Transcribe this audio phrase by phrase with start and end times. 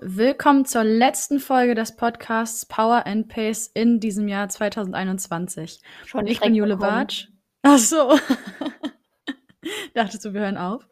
[0.00, 5.80] Willkommen zur letzten Folge des Podcasts Power and Pace in diesem Jahr 2021.
[6.06, 6.98] Schon ich bin Jule bekommen.
[6.98, 7.28] Bartsch.
[7.62, 8.16] Ach so.
[9.94, 10.86] Dachtest du, wir hören auf?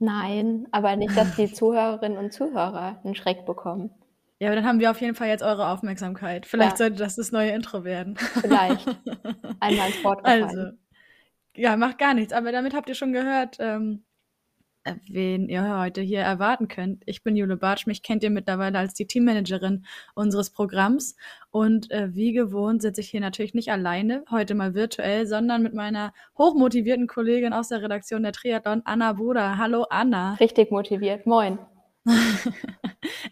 [0.00, 3.90] Nein, aber nicht, dass die Zuhörerinnen und Zuhörer einen Schreck bekommen.
[4.40, 6.44] Ja, aber dann haben wir auf jeden Fall jetzt eure Aufmerksamkeit.
[6.44, 6.76] Vielleicht Ja.
[6.78, 8.16] sollte das das neue Intro werden.
[8.16, 8.84] Vielleicht.
[9.60, 10.42] Einmal ins Wort gefallen.
[10.44, 10.62] Also,
[11.54, 12.32] ja, macht gar nichts.
[12.32, 14.09] Aber damit habt ihr schon gehört, ähm, äh,
[15.08, 17.02] wen ihr heute hier erwarten könnt.
[17.06, 17.86] Ich bin Jule Bartsch.
[17.86, 21.16] Mich kennt ihr mittlerweile als die Teammanagerin unseres Programms.
[21.50, 25.74] Und äh, wie gewohnt sitze ich hier natürlich nicht alleine, heute mal virtuell, sondern mit
[25.74, 29.58] meiner hochmotivierten Kollegin aus der Redaktion der Triathlon, Anna Bruder.
[29.58, 30.34] Hallo, Anna.
[30.34, 31.26] Richtig motiviert.
[31.26, 31.58] Moin.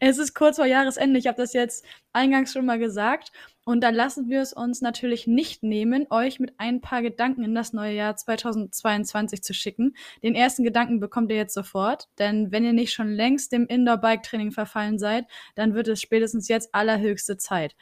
[0.00, 1.18] Es ist kurz vor Jahresende.
[1.18, 3.32] Ich habe das jetzt eingangs schon mal gesagt.
[3.64, 7.54] Und da lassen wir es uns natürlich nicht nehmen, euch mit ein paar Gedanken in
[7.54, 9.94] das neue Jahr 2022 zu schicken.
[10.22, 14.52] Den ersten Gedanken bekommt ihr jetzt sofort, denn wenn ihr nicht schon längst dem Indoor-Bike-Training
[14.52, 17.76] verfallen seid, dann wird es spätestens jetzt allerhöchste Zeit.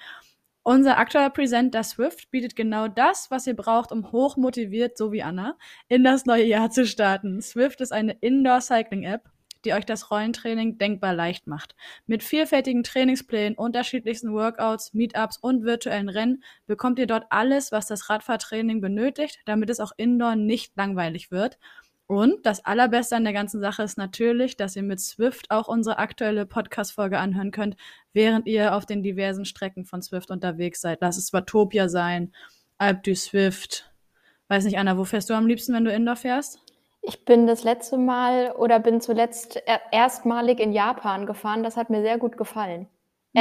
[0.64, 5.56] Unser aktueller Presenter Swift bietet genau das, was ihr braucht, um hochmotiviert, so wie Anna,
[5.86, 7.40] in das neue Jahr zu starten.
[7.40, 9.30] Swift ist eine Indoor-Cycling-App,
[9.66, 11.76] die euch das Rollentraining denkbar leicht macht.
[12.06, 18.08] Mit vielfältigen Trainingsplänen, unterschiedlichsten Workouts, Meetups und virtuellen Rennen bekommt ihr dort alles, was das
[18.08, 21.58] Radfahrtraining benötigt, damit es auch indoor nicht langweilig wird.
[22.06, 25.98] Und das Allerbeste an der ganzen Sache ist natürlich, dass ihr mit Swift auch unsere
[25.98, 27.76] aktuelle Podcast-Folge anhören könnt,
[28.12, 30.98] während ihr auf den diversen Strecken von Swift unterwegs seid.
[31.00, 32.32] Lass es Watopia sein,
[32.78, 33.90] Alp du Swift.
[34.46, 36.60] Weiß nicht, Anna, wo fährst du am liebsten, wenn du Indoor fährst?
[37.08, 41.62] Ich bin das letzte Mal oder bin zuletzt er- erstmalig in Japan gefahren.
[41.62, 42.80] Das hat mir sehr gut gefallen.
[42.80, 42.88] Mhm,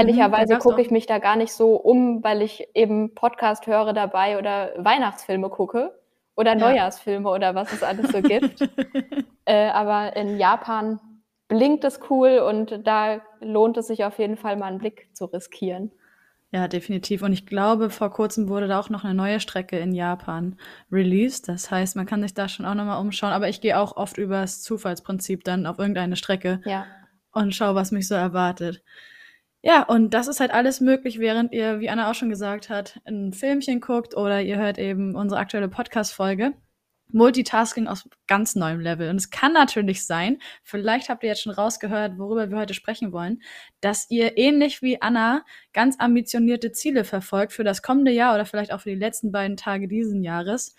[0.02, 4.38] Ehrlicherweise gucke ich mich da gar nicht so um, weil ich eben Podcast höre dabei
[4.38, 6.00] oder Weihnachtsfilme gucke
[6.36, 6.60] oder Ja.
[6.60, 8.62] Neujahrsfilme oder was es alles so gibt.
[9.46, 11.00] äh, aber in Japan
[11.48, 15.26] blinkt es cool und da lohnt es sich auf jeden Fall mal einen Blick zu
[15.26, 15.92] riskieren.
[16.56, 17.22] Ja, definitiv.
[17.22, 20.58] Und ich glaube, vor kurzem wurde da auch noch eine neue Strecke in Japan
[20.90, 21.50] released.
[21.50, 23.34] Das heißt, man kann sich da schon auch nochmal umschauen.
[23.34, 26.86] Aber ich gehe auch oft übers Zufallsprinzip dann auf irgendeine Strecke Ja.
[27.34, 28.82] und schaue, was mich so erwartet.
[29.64, 33.02] Ja, und das ist halt alles möglich, während ihr, wie Anna auch schon gesagt hat,
[33.04, 36.54] ein Filmchen guckt oder ihr hört eben unsere aktuelle Podcast-Folge.
[37.12, 39.10] Multitasking aus ganz neuem Level.
[39.10, 43.12] Und es kann natürlich sein, vielleicht habt ihr jetzt schon rausgehört, worüber wir heute sprechen
[43.12, 43.42] wollen,
[43.82, 45.44] dass ihr ähnlich wie Anna
[45.74, 49.58] ganz ambitionierte Ziele verfolgt für das kommende Jahr oder vielleicht auch für die letzten beiden
[49.58, 50.76] Tage diesen Jahres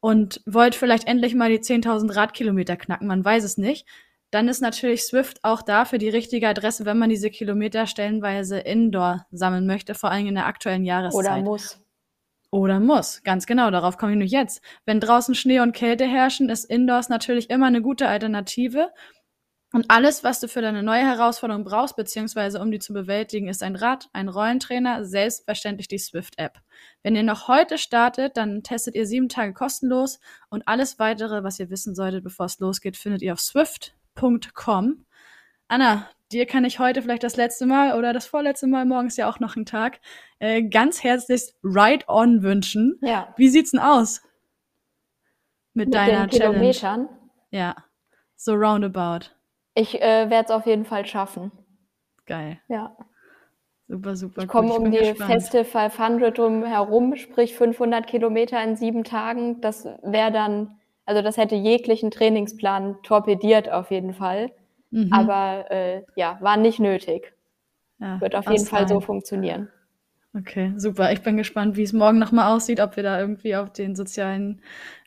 [0.00, 3.86] und wollt vielleicht endlich mal die 10.000 Radkilometer knacken, man weiß es nicht.
[4.30, 9.26] Dann ist natürlich Swift auch dafür die richtige Adresse, wenn man diese Kilometer stellenweise indoor
[9.30, 11.18] sammeln möchte, vor allem in der aktuellen Jahreszeit.
[11.18, 11.83] Oder muss.
[12.54, 14.62] Oder muss, ganz genau, darauf komme ich nur jetzt.
[14.84, 18.92] Wenn draußen Schnee und Kälte herrschen, ist Indoors natürlich immer eine gute Alternative.
[19.72, 23.64] Und alles, was du für deine neue Herausforderung brauchst, beziehungsweise um die zu bewältigen, ist
[23.64, 26.60] ein Rad, ein Rollentrainer, selbstverständlich die Swift-App.
[27.02, 31.58] Wenn ihr noch heute startet, dann testet ihr sieben Tage kostenlos und alles weitere, was
[31.58, 35.06] ihr wissen solltet, bevor es losgeht, findet ihr auf swift.com.
[35.66, 39.16] Anna, dir kann ich heute vielleicht das letzte Mal oder das vorletzte Mal, morgen ist
[39.16, 40.00] ja auch noch ein Tag,
[40.40, 42.98] äh, ganz herzlich Ride On wünschen.
[43.00, 43.32] Ja.
[43.36, 44.22] Wie sieht's denn aus?
[45.72, 46.54] Mit, Mit deiner den Challenge.
[46.54, 47.08] Kilometern.
[47.50, 47.76] Ja.
[48.36, 49.30] So roundabout.
[49.74, 51.50] Ich äh, werde es auf jeden Fall schaffen.
[52.26, 52.60] Geil.
[52.68, 52.96] Ja.
[53.88, 54.42] Super, super.
[54.42, 55.30] Ich komme um die gespannt.
[55.30, 59.60] feste 500 drum herum, sprich 500 Kilometer in sieben Tagen.
[59.60, 64.52] Das wäre dann, also das hätte jeglichen Trainingsplan torpediert auf jeden Fall.
[64.94, 65.12] Mhm.
[65.12, 67.34] Aber äh, ja, war nicht nötig.
[67.98, 69.68] ja, Wird auf jeden Ast Fall so funktionieren.
[70.36, 71.12] Okay, super.
[71.12, 74.62] Ich bin gespannt, wie es morgen nochmal aussieht, ob wir da irgendwie auf den sozialen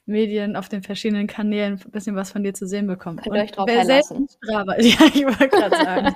[0.06, 3.18] Medien, auf den verschiedenen Kanälen ein bisschen was von dir zu sehen bekommen.
[3.18, 4.28] Könnt ihr euch drauf verlassen.
[4.44, 6.14] Strava, ja, ich wollte gerade sagen.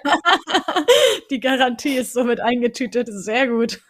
[1.31, 3.07] Die Garantie ist somit eingetütet.
[3.09, 3.81] Sehr gut.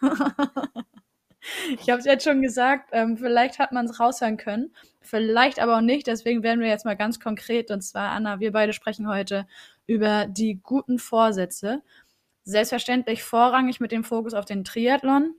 [1.80, 5.78] Ich habe es jetzt schon gesagt, ähm, vielleicht hat man es raushören können, vielleicht aber
[5.78, 6.06] auch nicht.
[6.06, 7.70] Deswegen werden wir jetzt mal ganz konkret.
[7.70, 9.46] Und zwar, Anna, wir beide sprechen heute
[9.86, 11.82] über die guten Vorsätze.
[12.44, 15.34] Selbstverständlich vorrangig mit dem Fokus auf den Triathlon.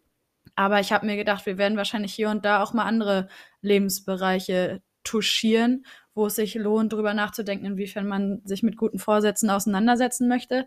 [0.56, 3.28] Aber ich habe mir gedacht, wir werden wahrscheinlich hier und da auch mal andere
[3.62, 10.28] Lebensbereiche touchieren, wo es sich lohnt, darüber nachzudenken, inwiefern man sich mit guten Vorsätzen auseinandersetzen
[10.28, 10.66] möchte.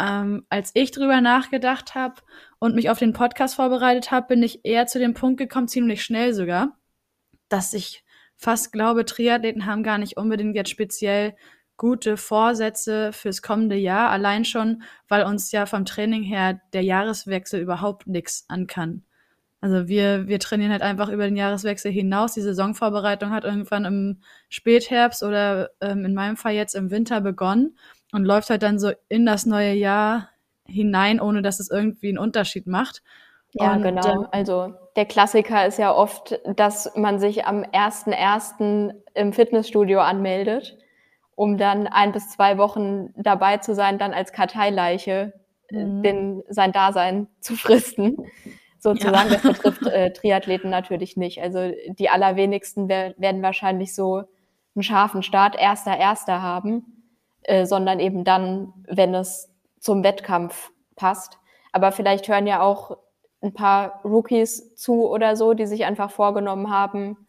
[0.00, 2.22] Ähm, als ich drüber nachgedacht habe
[2.58, 6.02] und mich auf den Podcast vorbereitet habe, bin ich eher zu dem Punkt gekommen, ziemlich
[6.02, 6.76] schnell sogar,
[7.48, 8.04] dass ich
[8.36, 11.36] fast glaube, Triathleten haben gar nicht unbedingt jetzt speziell
[11.76, 17.60] gute Vorsätze fürs kommende Jahr, allein schon, weil uns ja vom Training her der Jahreswechsel
[17.60, 19.04] überhaupt nichts an kann.
[19.60, 22.34] Also wir, wir trainieren halt einfach über den Jahreswechsel hinaus.
[22.34, 27.78] Die Saisonvorbereitung hat irgendwann im Spätherbst oder ähm, in meinem Fall jetzt im Winter begonnen
[28.12, 30.28] und läuft halt dann so in das neue Jahr
[30.66, 33.02] hinein, ohne dass es irgendwie einen Unterschied macht.
[33.52, 34.06] Ja, Und, genau.
[34.06, 38.92] ähm, Also der Klassiker ist ja oft, dass man sich am 1.1.
[39.14, 40.76] im Fitnessstudio anmeldet,
[41.36, 45.32] um dann ein bis zwei Wochen dabei zu sein, dann als Karteileiche
[45.68, 46.02] äh, Mhm.
[46.02, 48.16] den, sein Dasein zu fristen.
[48.78, 51.40] Sozusagen, das betrifft äh, Triathleten natürlich nicht.
[51.40, 54.24] Also die allerwenigsten wer werden wahrscheinlich so
[54.74, 57.04] einen scharfen Start, erster, erster haben,
[57.42, 59.50] äh, sondern eben dann, wenn es
[59.80, 61.38] zum Wettkampf passt.
[61.72, 62.98] Aber vielleicht hören ja auch
[63.40, 67.23] ein paar Rookies zu oder so, die sich einfach vorgenommen haben,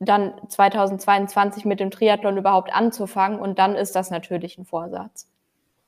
[0.00, 3.38] dann 2022 mit dem Triathlon überhaupt anzufangen.
[3.38, 5.30] Und dann ist das natürlich ein Vorsatz.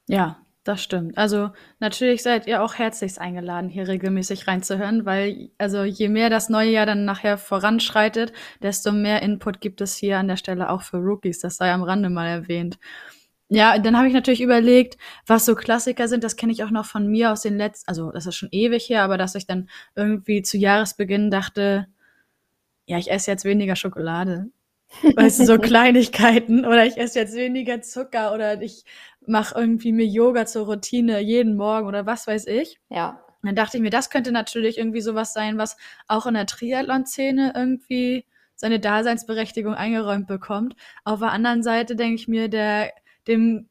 [0.09, 1.17] Ja, das stimmt.
[1.17, 6.49] Also natürlich seid ihr auch herzlichst eingeladen, hier regelmäßig reinzuhören, weil also je mehr das
[6.49, 8.33] neue Jahr dann nachher voranschreitet,
[8.63, 11.39] desto mehr Input gibt es hier an der Stelle auch für Rookies.
[11.39, 12.79] Das sei am Rande mal erwähnt.
[13.49, 16.25] Ja, dann habe ich natürlich überlegt, was so Klassiker sind.
[16.25, 18.89] Das kenne ich auch noch von mir aus den letzten, also das ist schon ewig
[18.89, 21.87] her, aber dass ich dann irgendwie zu Jahresbeginn dachte,
[22.87, 24.51] ja, ich esse jetzt weniger Schokolade.
[25.17, 28.85] Weißt du, so Kleinigkeiten oder ich esse jetzt weniger Zucker oder ich
[29.27, 32.79] mache irgendwie mir Yoga zur Routine jeden Morgen oder was weiß ich.
[32.89, 36.47] Ja, Dann dachte ich mir, das könnte natürlich irgendwie sowas sein, was auch in der
[36.47, 38.25] Triathlon-Szene irgendwie
[38.55, 40.77] seine Daseinsberechtigung eingeräumt bekommt.
[41.05, 42.93] Auf der anderen Seite denke ich mir, der,
[43.27, 43.69] dem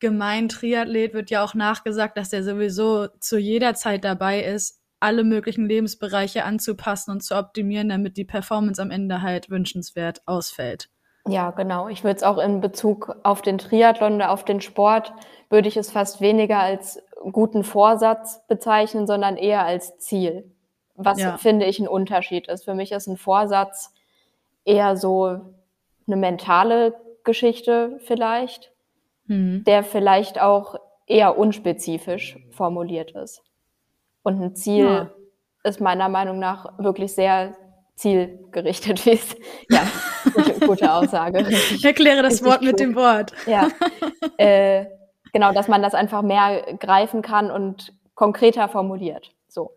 [0.00, 5.24] gemeinen Triathlet wird ja auch nachgesagt, dass er sowieso zu jeder Zeit dabei ist, alle
[5.24, 10.88] möglichen Lebensbereiche anzupassen und zu optimieren, damit die Performance am Ende halt wünschenswert ausfällt.
[11.28, 11.88] ja, genau.
[11.88, 15.12] Ich würde es auch in Bezug auf den Triathlon oder auf den Sport,
[15.50, 17.02] würde ich es fast weniger als
[17.32, 20.52] guten Vorsatz bezeichnen, sondern eher als Ziel.
[20.94, 21.36] Was, Ja.
[21.36, 22.64] finde ich, ein Unterschied ist.
[22.64, 23.92] Für mich ist ein Vorsatz
[24.64, 25.40] eher so
[26.06, 26.94] eine mentale
[27.24, 28.70] Geschichte vielleicht,
[29.26, 29.64] Hm.
[29.64, 30.76] der vielleicht auch
[31.08, 33.42] eher unspezifisch formuliert ist.
[34.26, 35.10] Und ein Ziel Ja.
[35.62, 37.56] ist meiner Meinung nach wirklich sehr
[37.94, 39.36] zielgerichtet, wie es,
[39.70, 39.82] ja,
[40.34, 41.46] gute, gute Aussage.
[41.48, 42.78] Ich erkläre das Wort mit klug.
[42.78, 43.32] dem Wort.
[43.46, 43.68] Ja,
[44.36, 44.86] äh,
[45.32, 49.30] genau, dass man das einfach mehr greifen kann und konkreter formuliert.
[49.46, 49.70] So.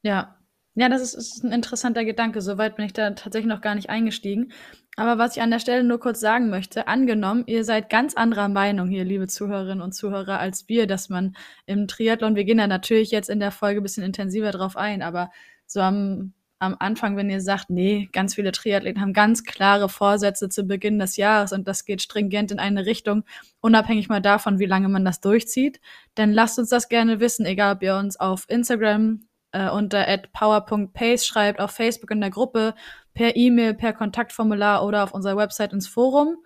[0.00, 0.36] Ja.
[0.74, 2.40] Ja, das ist, ist ein interessanter Gedanke.
[2.40, 4.52] Soweit bin ich da tatsächlich noch gar nicht eingestiegen.
[4.96, 8.48] Aber was ich an der Stelle nur kurz sagen möchte, angenommen, ihr seid ganz anderer
[8.48, 12.66] Meinung hier, liebe Zuhörerinnen und Zuhörer, als wir, dass man im Triathlon, wir gehen da
[12.66, 15.30] natürlich jetzt in der Folge bisschen intensiver drauf ein, aber
[15.66, 20.48] so am, am Anfang, wenn ihr sagt, nee, ganz viele Triathleten haben ganz klare Vorsätze
[20.48, 23.24] zu Beginn des Jahres und das geht stringent in eine Richtung,
[23.60, 25.78] unabhängig mal davon, wie lange man das durchzieht,
[26.14, 31.26] dann lasst uns das gerne wissen, egal ob ihr uns auf Instagram äh, unter power.pace
[31.26, 32.74] schreibt, auf Facebook in der Gruppe,
[33.14, 36.36] per E-Mail, per Kontaktformular oder auf unserer Website ins Forum.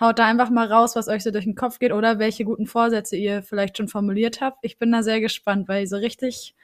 [0.00, 2.66] Haut da einfach mal raus, was euch so durch den Kopf geht oder welche guten
[2.66, 4.58] Vorsätze ihr vielleicht schon formuliert habt.
[4.62, 6.54] Ich bin da sehr gespannt, weil so richtig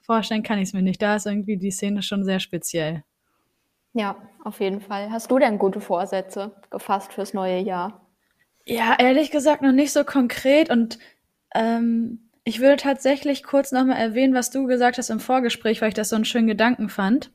[0.00, 1.00] vorstellen kann ich es mir nicht.
[1.02, 3.04] Da ist irgendwie die Szene schon sehr speziell.
[3.92, 5.10] Ja, auf jeden Fall.
[5.10, 8.00] Hast du denn gute Vorsätze gefasst fürs neue Jahr?
[8.64, 10.98] Ja, ehrlich gesagt noch nicht so konkret und
[11.54, 15.94] ähm, ich würde tatsächlich kurz nochmal erwähnen, was du gesagt hast im Vorgespräch, weil ich
[15.94, 17.30] das so einen schönen Gedanken fand.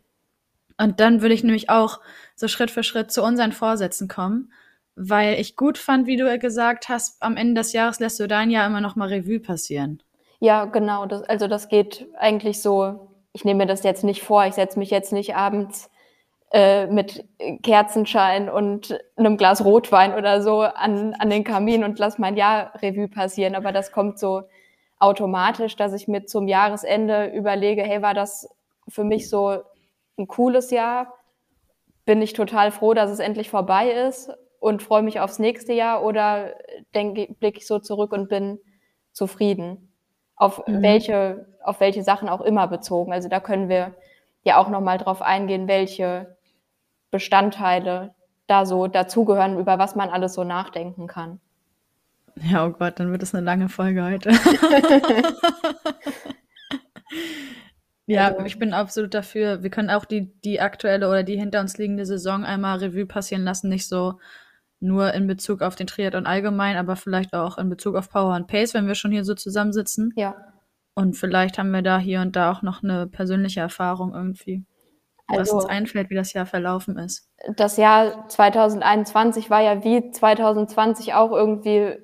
[0.78, 2.02] Und dann würde ich nämlich auch
[2.36, 4.52] so Schritt für Schritt zu unseren Vorsätzen kommen,
[4.98, 8.50] weil ich gut fand, wie du gesagt hast, am Ende des Jahres lässt du dein
[8.50, 10.04] Jahr immer noch mal Revue passieren.
[10.42, 11.06] Ja, genau.
[11.06, 13.08] Das, also das geht eigentlich so.
[13.32, 14.46] Ich nehme mir das jetzt nicht vor.
[14.46, 15.90] Ich setze mich jetzt nicht abends
[16.52, 17.24] äh, mit
[17.64, 22.74] Kerzenschein und einem Glas Rotwein oder so an, an den Kamin und lass mein Jahr
[22.82, 23.56] Revue passieren.
[23.56, 24.44] Aber das kommt so
[25.00, 28.50] automatisch, dass ich mir zum Jahresende überlege, hey, war das
[28.88, 29.62] für mich so
[30.18, 31.14] ein cooles Jahr?
[32.06, 36.04] bin ich total froh, dass es endlich vorbei ist und freue mich aufs nächste Jahr
[36.04, 36.54] oder
[36.94, 38.60] denke, blicke ich so zurück und bin
[39.12, 39.94] zufrieden.
[40.36, 40.82] Auf Mhm.
[40.84, 43.14] welche, auf welche Sachen auch immer bezogen.
[43.14, 43.96] Also da können wir
[44.44, 46.38] ja auch nochmal drauf eingehen, welche
[47.12, 48.16] Bestandteile
[48.48, 51.40] da so dazugehören, über was man alles so nachdenken kann.
[52.44, 54.30] Ja, oh Gott, dann wird es eine lange Folge heute.
[58.08, 59.64] Ja, Also- ich bin absolut dafür.
[59.64, 63.44] Wir können auch die, die aktuelle oder die hinter uns liegende Saison einmal Revue passieren
[63.44, 63.68] lassen.
[63.70, 64.20] Nicht so
[64.80, 68.46] nur in Bezug auf den Triathlon allgemein, aber vielleicht auch in Bezug auf Power und
[68.48, 70.14] Pace, wenn wir schon hier so zusammensitzen.
[70.16, 70.36] Ja.
[70.94, 74.64] Und vielleicht haben wir da hier und da auch noch eine persönliche Erfahrung irgendwie,
[75.28, 77.28] was Also- uns einfällt, wie das Jahr verlaufen ist.
[77.56, 81.98] das Jahr 2021 war ja wie 2020 auch irgendwie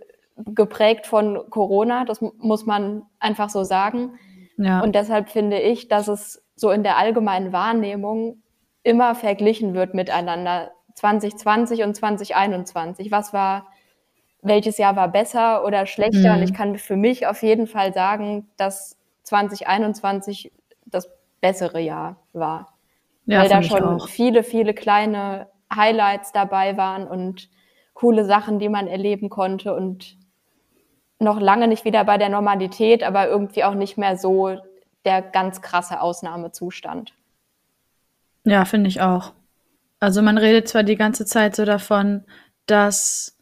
[0.45, 2.05] geprägt von Corona.
[2.05, 4.17] Das mu- muss man einfach so sagen.
[4.57, 8.41] Ja, Und deshalb finde ich, dass es so in der allgemeinen Wahrnehmung
[8.83, 10.71] immer verglichen wird miteinander.
[10.95, 13.11] 2020 und 2021.
[13.11, 13.67] Was war,
[14.41, 16.31] welches Jahr war besser oder schlechter?
[16.31, 16.37] Mhm.
[16.37, 20.51] Und ich kann für mich auf jeden Fall sagen, dass 2021
[20.85, 21.09] das
[21.41, 22.67] bessere Jahr war
[23.25, 27.49] ja weil da schon viele, viele kleine Highlights dabei waren und
[27.93, 30.17] coole Sachen, die man erleben konnte und
[31.21, 34.57] noch lange nicht wieder bei der Normalität, aber irgendwie auch nicht mehr so
[35.05, 37.13] der ganz krasse Ausnahmezustand.
[38.43, 39.33] Ja, finde ich auch.
[39.99, 42.23] Also man redet zwar die ganze Zeit so davon,
[42.65, 43.37] dass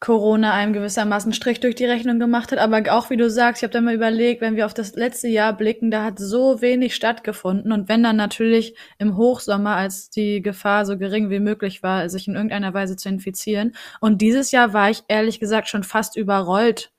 [0.00, 3.64] Corona einem gewissermaßen Strich durch die Rechnung gemacht hat, aber auch wie du sagst, ich
[3.64, 6.96] habe da mal überlegt, wenn wir auf das letzte Jahr blicken, da hat so wenig
[6.96, 12.08] stattgefunden und wenn dann natürlich im Hochsommer, als die Gefahr so gering wie möglich war,
[12.08, 13.76] sich in irgendeiner Weise zu infizieren.
[14.00, 16.90] Und dieses Jahr war ich ehrlich gesagt schon fast überrollt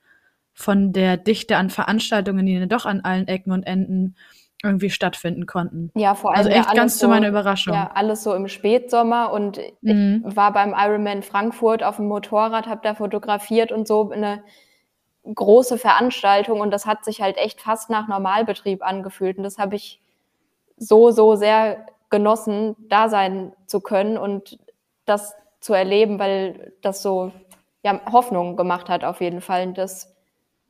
[0.54, 4.16] von der Dichte an Veranstaltungen, die dann doch an allen Ecken und Enden
[4.64, 5.92] irgendwie stattfinden konnten.
[5.96, 7.74] Ja, vor allem Also ja echt alles ganz zu so, meiner Überraschung.
[7.74, 10.24] Ja, alles so im Spätsommer und Mhm.
[10.28, 14.44] ich war beim Ironman Frankfurt auf dem Motorrad, habe da fotografiert und so eine
[15.26, 19.76] große Veranstaltung und das hat sich halt echt fast nach Normalbetrieb angefühlt und das habe
[19.76, 20.02] ich
[20.78, 24.60] so, so sehr genossen, da sein zu können und
[25.06, 27.32] das zu erleben, weil das so
[27.84, 29.68] ja, Hoffnung gemacht hat auf jeden Fall.
[29.68, 30.13] Und das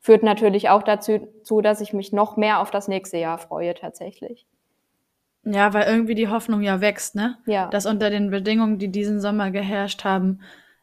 [0.03, 3.74] führt natürlich auch dazu, zu, dass ich mich noch mehr auf das nächste Jahr freue
[3.74, 4.45] tatsächlich.
[5.45, 7.38] Ja, weil irgendwie die Hoffnung ja wächst, ne?
[7.45, 7.69] Ja.
[7.69, 10.41] Dass unter den Bedingungen, die diesen Sommer geherrscht haben,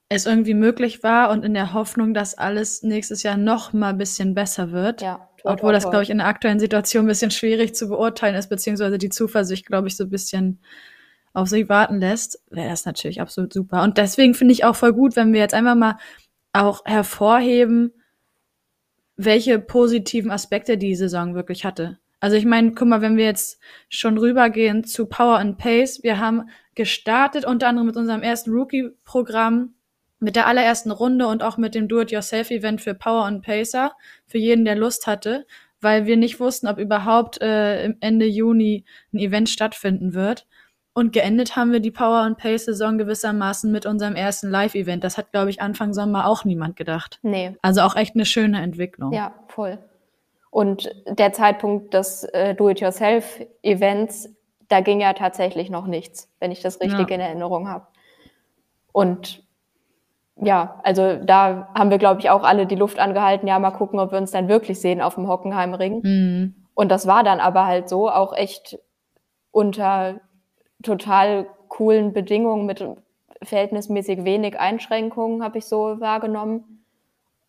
[0.09, 3.99] es irgendwie möglich war und in der Hoffnung, dass alles nächstes Jahr noch mal ein
[3.99, 5.03] bisschen besser wird.
[5.03, 7.89] Ja, toi, Obwohl toi, das, glaube ich, in der aktuellen Situation ein bisschen schwierig zu
[7.89, 10.61] beurteilen ist, beziehungsweise die Zuversicht, glaube ich, so ein bisschen
[11.35, 13.83] auf sich warten lässt, wäre das natürlich absolut super.
[13.83, 15.99] Und deswegen finde ich auch voll gut, wenn wir jetzt einfach mal
[16.53, 17.93] auch hervorheben,
[19.25, 21.99] welche positiven Aspekte die Saison wirklich hatte.
[22.21, 26.19] Also ich meine, guck mal, wenn wir jetzt schon rübergehen zu Power and Pace, wir
[26.19, 29.75] haben gestartet unter anderem mit unserem ersten Rookie-Programm,
[30.19, 33.93] mit der allerersten Runde und auch mit dem Do-it-yourself-Event für Power and Pacer,
[34.27, 35.47] für jeden, der Lust hatte,
[35.81, 40.47] weil wir nicht wussten, ob überhaupt äh, Ende Juni ein Event stattfinden wird.
[41.01, 45.03] Und geendet haben wir die Power and Pace Saison gewissermaßen mit unserem ersten Live-Event.
[45.03, 47.19] Das hat, glaube ich, Anfang Sommer auch niemand gedacht.
[47.23, 49.11] Nee, Also auch echt eine schöne Entwicklung.
[49.15, 49.79] ja, voll.
[50.51, 54.29] Und der Zeitpunkt des äh, Do-it-yourself-Events,
[54.69, 57.15] da ging ja tatsächlich noch nichts, wenn ich das richtig Ja.
[57.15, 57.87] in Erinnerung habe.
[58.93, 59.43] Und
[60.37, 63.99] ja, also da haben wir, glaube ich, auch alle die Luft angehalten, ja, mal gucken,
[64.01, 66.01] ob wir uns dann wirklich sehen auf dem Hockenheimring.
[66.03, 66.55] Mhm.
[66.75, 68.79] Und das war dann aber halt so, auch echt
[69.51, 70.21] unter
[70.83, 72.85] total coolen Bedingungen mit
[73.43, 76.85] verhältnismäßig wenig Einschränkungen, habe ich so wahrgenommen.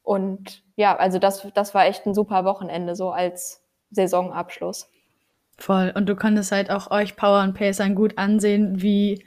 [0.03, 4.89] Und ja, also das, das war echt ein super Wochenende, so als Saisonabschluss.
[5.57, 5.91] Voll.
[5.95, 9.23] Und du konntest halt auch euch Power und Pacern gut ansehen, wie,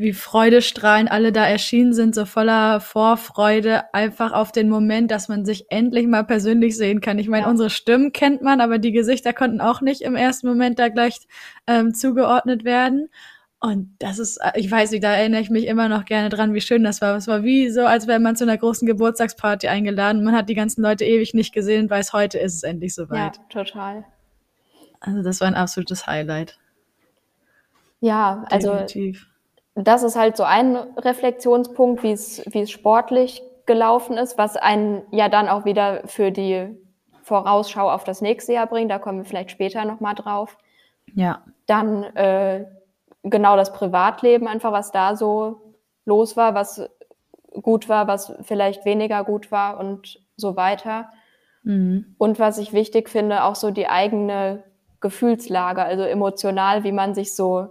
[0.00, 5.44] wie freudestrahlend alle da erschienen sind, so voller Vorfreude, einfach auf den Moment, dass man
[5.44, 7.18] sich endlich mal persönlich sehen kann.
[7.18, 7.50] Ich meine, Ja.
[7.50, 11.16] unsere Stimmen kennt man, aber die Gesichter konnten auch nicht im ersten Moment da gleich
[11.66, 13.08] ähm, zugeordnet werden.
[13.62, 16.62] Und das ist, ich weiß nicht, da erinnere ich mich immer noch gerne dran, wie
[16.62, 17.14] schön das war.
[17.16, 20.24] Es war wie so, als wäre man zu einer großen Geburtstagsparty eingeladen.
[20.24, 23.04] Man hat die ganzen Leute ewig nicht gesehen und weiß, heute ist es endlich Ja,
[23.04, 23.40] soweit.
[23.50, 24.04] total.
[25.00, 26.58] Also das war ein absolutes Highlight.
[28.00, 29.26] Ja, also Definitiv.
[29.74, 35.02] Das ist halt so ein Reflexionspunkt, wie es, wie es sportlich gelaufen ist, was einen
[35.10, 36.76] ja dann auch wieder für die
[37.22, 38.90] Vorausschau auf das nächste Jahr bringt.
[38.90, 40.58] Da kommen wir vielleicht später nochmal drauf.
[41.14, 41.44] Ja.
[41.66, 42.66] Dann äh,
[43.22, 45.74] genau das Privatleben, einfach was da so
[46.04, 46.88] los war, was
[47.62, 51.10] gut war, was vielleicht weniger gut war und so weiter.
[51.62, 52.14] Mhm.
[52.18, 54.64] Und was ich wichtig finde, auch so die eigene
[55.00, 57.68] Gefühlslage, also emotional, wie man sich so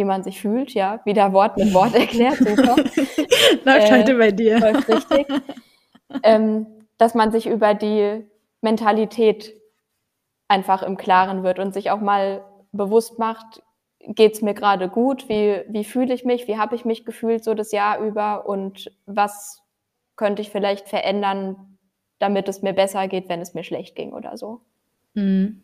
[0.00, 2.76] wie man sich fühlt, ja, wieder Wort mit Wort erklärt, super.
[3.64, 4.58] Läuft heute bei dir.
[4.58, 5.26] Läuft richtig.
[6.22, 6.66] ähm,
[6.96, 8.24] dass man sich über die
[8.62, 9.54] Mentalität
[10.48, 12.42] einfach im Klaren wird und sich auch mal
[12.72, 13.62] bewusst macht,
[14.00, 17.52] geht's mir gerade gut, wie, wie fühle ich mich, wie habe ich mich gefühlt so
[17.52, 19.62] das Jahr über und was
[20.16, 21.76] könnte ich vielleicht verändern,
[22.18, 24.62] damit es mir besser geht, wenn es mir schlecht ging oder so.
[25.12, 25.62] Mhm.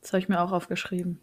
[0.00, 1.20] Das habe ich mir auch aufgeschrieben.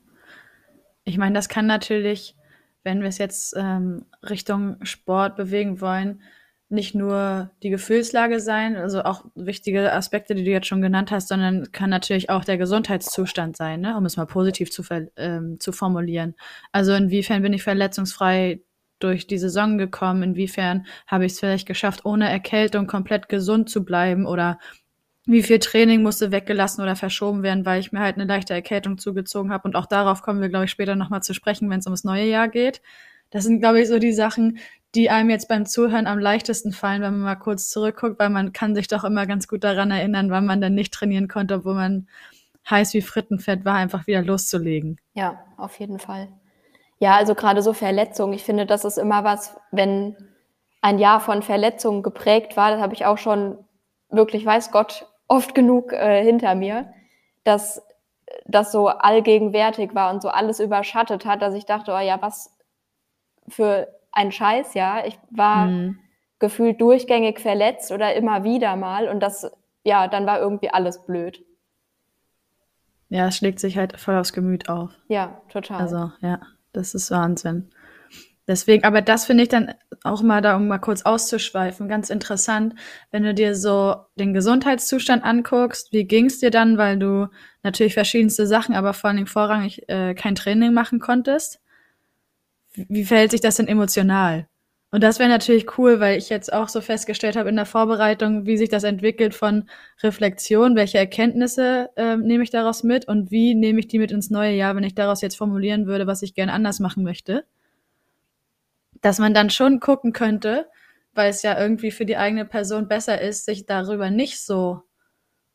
[1.06, 2.36] Ich meine, das kann natürlich,
[2.84, 6.22] wenn wir es jetzt ähm, Richtung Sport bewegen wollen,
[6.70, 11.28] nicht nur die Gefühlslage sein, also auch wichtige Aspekte, die du jetzt schon genannt hast,
[11.28, 13.96] sondern kann natürlich auch der Gesundheitszustand sein, ne?
[13.96, 14.84] um es mal positiv zu,
[15.16, 16.36] ähm, zu formulieren.
[16.72, 18.62] Also inwiefern bin ich verletzungsfrei
[19.00, 23.86] durch die Saison gekommen, inwiefern habe ich es vielleicht geschafft, ohne Erkältung komplett gesund zu
[23.86, 24.60] bleiben oder
[25.26, 28.98] wie viel Training musste weggelassen oder verschoben werden, weil ich mir halt eine leichte Erkältung
[28.98, 29.68] zugezogen habe.
[29.68, 32.26] Und auch darauf kommen wir, glaube ich, später nochmal zu sprechen, wenn es ums neue
[32.26, 32.82] Jahr geht.
[33.30, 34.60] Das sind, glaube ich, so die Sachen,
[34.96, 38.54] die einem jetzt beim Zuhören am leichtesten fallen, wenn man mal kurz zurückguckt, weil man
[38.54, 41.74] kann sich doch immer ganz gut daran erinnern, wann man dann nicht trainieren konnte, obwohl
[41.74, 42.08] man
[42.70, 45.00] heiß wie Frittenfett war, einfach wieder loszulegen.
[45.14, 46.30] Ja, auf jeden Fall.
[47.00, 48.34] Ja, also gerade so Verletzungen.
[48.34, 50.16] Ich finde, das ist immer was, wenn
[50.82, 53.58] ein Jahr von Verletzungen geprägt war, das habe ich auch schon
[54.10, 56.94] wirklich, weiß Gott, oft genug äh, hinter mir,
[57.44, 57.82] dass
[58.46, 62.56] das so allgegenwärtig war und so alles überschattet hat, dass ich dachte, oh ja, was
[63.48, 65.06] für ein Scheiß, ja.
[65.06, 66.00] Ich war mhm.
[66.40, 69.52] gefühlt durchgängig verletzt oder immer wieder mal und das,
[69.84, 71.44] ja, dann war irgendwie alles blöd.
[73.10, 74.92] Ja, es schlägt sich halt voll aufs Gemüt auf.
[75.08, 75.82] Ja, total.
[75.82, 77.70] Also, ja, das ist Wahnsinn.
[78.48, 79.74] Deswegen, aber das finde ich dann
[80.04, 82.76] auch mal da, um mal kurz auszuschweifen, ganz interessant,
[83.12, 87.30] wenn du dir so den Gesundheitszustand anguckst, wie ging es dir dann, weil du
[87.64, 91.62] natürlich verschiedenste Sachen, aber vor Dingen vorrangig äh, kein Training machen konntest
[92.76, 94.48] wie verhält sich das denn emotional?
[94.92, 98.46] Und das wäre natürlich cool, weil ich jetzt auch so festgestellt habe in der Vorbereitung,
[98.46, 99.68] wie sich das entwickelt von
[100.04, 104.30] Reflexion, welche Erkenntnisse äh, nehme ich daraus mit und wie nehme ich die mit ins
[104.30, 107.44] neue Jahr, wenn ich daraus jetzt formulieren würde, was ich gerne anders machen möchte.
[109.04, 110.68] Dass man dann schon gucken könnte,
[111.14, 114.82] weil es ja irgendwie für die eigene Person besser ist, sich darüber nicht so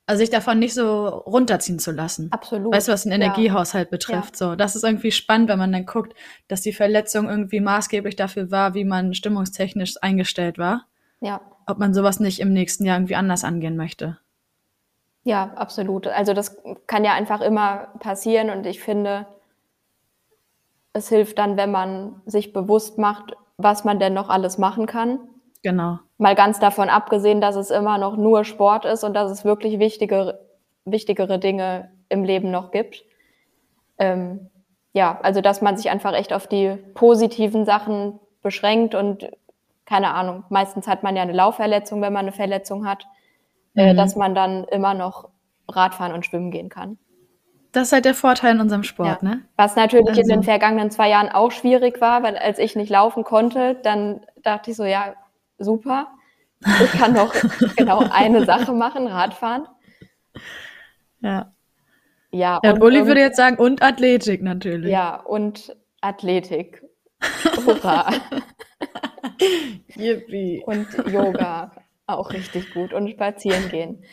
[0.09, 2.33] also sich davon nicht so runterziehen zu lassen.
[2.33, 2.75] Absolut.
[2.75, 3.91] Weißt du, was den Energiehaushalt ja.
[3.91, 4.41] betrifft?
[4.41, 4.47] Ja.
[4.47, 6.15] So, das ist irgendwie spannend, wenn man dann guckt,
[6.49, 10.87] dass die Verletzung irgendwie maßgeblich dafür war, wie man stimmungstechnisch eingestellt war.
[11.21, 11.43] Ja.
[11.67, 14.17] Ob man sowas nicht im nächsten Jahr irgendwie anders angehen möchte.
[15.25, 16.07] Ja, absolut.
[16.07, 16.57] Also das
[16.87, 19.27] kann ja einfach immer passieren und ich finde,
[20.99, 25.21] es hilft dann, wenn man sich bewusst macht, was man denn noch alles machen kann.
[25.63, 25.99] Genau.
[26.19, 29.79] Mal ganz davon abgesehen, dass es immer noch nur Sport ist und dass es wirklich
[29.79, 30.47] wichtigere,
[30.85, 33.05] wichtigere Dinge im Leben noch gibt.
[33.99, 34.51] Ähm,
[34.93, 39.29] ja, also dass man sich einfach echt auf die positiven Sachen beschränkt und
[39.85, 43.07] keine Ahnung, meistens hat man ja eine Laufverletzung, wenn man eine Verletzung hat,
[43.75, 43.89] äh, mhm.
[43.91, 45.31] äh, dass man dann immer noch
[45.69, 46.99] Radfahren und Schwimmen gehen kann.
[47.73, 49.29] Das ist halt der Vorteil in unserem Sport, ja.
[49.29, 49.43] ne?
[49.57, 50.23] Was natürlich also.
[50.23, 54.21] in den vergangenen zwei Jahren auch schwierig war, weil als ich nicht laufen konnte, dann
[54.43, 55.15] dachte ich so, ja,
[55.59, 56.09] super.
[56.61, 57.35] Ich kann noch
[57.77, 59.67] genau eine Sache machen, Radfahren.
[61.21, 61.53] Ja.
[62.31, 64.91] Ja, ja und, Uli würde jetzt sagen, und Athletik natürlich.
[64.91, 66.83] Ja, und Athletik.
[67.65, 68.11] Hurra.
[69.97, 70.63] Yippie.
[70.65, 71.73] Und Yoga,
[72.07, 72.93] auch richtig gut.
[72.93, 74.05] Und spazieren gehen.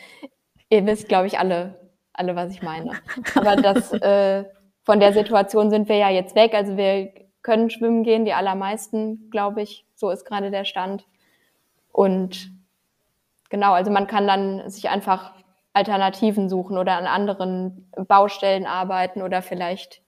[0.68, 1.85] Ihr wisst, glaube ich, alle,
[2.16, 2.92] alle, was ich meine.
[3.34, 4.44] Aber das, äh,
[4.84, 6.54] von der Situation sind wir ja jetzt weg.
[6.54, 7.10] Also wir
[7.42, 9.84] können schwimmen gehen, die allermeisten, glaube ich.
[9.94, 11.04] So ist gerade der Stand.
[11.92, 12.50] Und
[13.50, 15.32] genau, also man kann dann sich einfach
[15.72, 20.00] Alternativen suchen oder an anderen Baustellen arbeiten oder vielleicht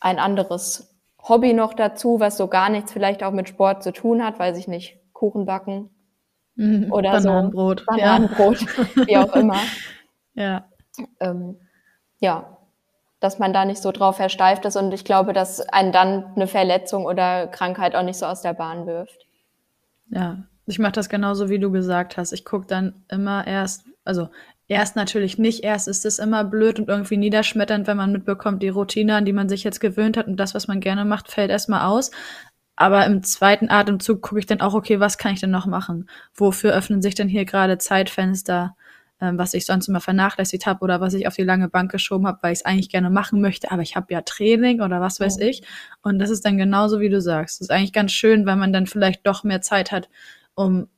[0.00, 4.24] ein anderes Hobby noch dazu, was so gar nichts vielleicht auch mit Sport zu tun
[4.24, 5.90] hat, weiß ich nicht, Kuchen backen
[6.54, 7.86] mhm, oder Bananenbrot, so.
[7.86, 9.06] Bananenbrot, ja.
[9.06, 9.58] wie auch immer.
[10.34, 10.67] Ja.
[11.20, 11.56] Ähm,
[12.20, 12.58] ja,
[13.20, 16.46] dass man da nicht so drauf versteift ist und ich glaube, dass einen dann eine
[16.46, 19.26] Verletzung oder Krankheit auch nicht so aus der Bahn wirft.
[20.10, 22.32] Ja, ich mache das genauso, wie du gesagt hast.
[22.32, 24.28] Ich gucke dann immer erst, also
[24.68, 28.68] erst natürlich nicht, erst ist es immer blöd und irgendwie niederschmetternd, wenn man mitbekommt, die
[28.68, 31.50] Routine, an die man sich jetzt gewöhnt hat und das, was man gerne macht, fällt
[31.50, 32.10] erstmal aus.
[32.76, 36.08] Aber im zweiten Atemzug gucke ich dann auch, okay, was kann ich denn noch machen?
[36.34, 38.76] Wofür öffnen sich denn hier gerade Zeitfenster,
[39.20, 42.26] ähm, was ich sonst immer vernachlässigt habe oder was ich auf die lange Bank geschoben
[42.26, 45.20] habe, weil ich es eigentlich gerne machen möchte, aber ich habe ja Training oder was
[45.20, 45.62] weiß ich.
[46.02, 47.60] Und das ist dann genauso, wie du sagst.
[47.60, 50.08] Das ist eigentlich ganz schön, weil man dann vielleicht doch mehr Zeit hat,
[50.54, 50.88] um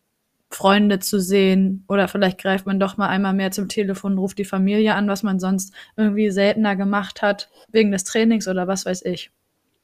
[0.51, 4.45] Freunde zu sehen oder vielleicht greift man doch mal einmal mehr zum Telefon, ruft die
[4.45, 9.05] Familie an, was man sonst irgendwie seltener gemacht hat, wegen des Trainings oder was weiß
[9.05, 9.31] ich.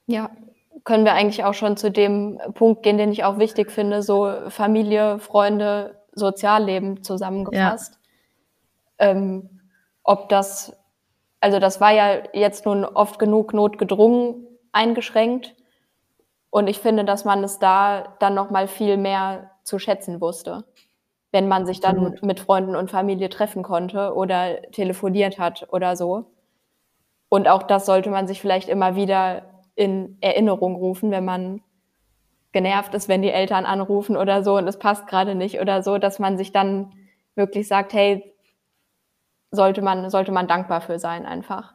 [0.07, 0.31] Ja,
[0.85, 4.33] können wir eigentlich auch schon zu dem Punkt gehen, den ich auch wichtig finde, so
[4.49, 7.95] Familie, Freunde, Sozialleben zusammengefasst.
[7.95, 8.06] Ja.
[8.99, 9.61] Ähm,
[10.03, 10.77] ob das,
[11.41, 15.55] also das war ja jetzt nun oft genug notgedrungen eingeschränkt.
[16.51, 20.65] Und ich finde, dass man es da dann noch mal viel mehr zu schätzen wusste,
[21.33, 22.23] wenn man sich dann Absolut.
[22.23, 26.31] mit Freunden und Familie treffen konnte oder telefoniert hat oder so.
[27.29, 29.43] Und auch das sollte man sich vielleicht immer wieder
[29.75, 31.63] in Erinnerung rufen, wenn man
[32.53, 35.99] genervt ist, wenn die Eltern anrufen oder so und es passt gerade nicht oder so,
[35.99, 36.93] dass man sich dann
[37.35, 38.35] wirklich sagt, hey,
[39.51, 41.75] sollte man, sollte man dankbar für sein einfach.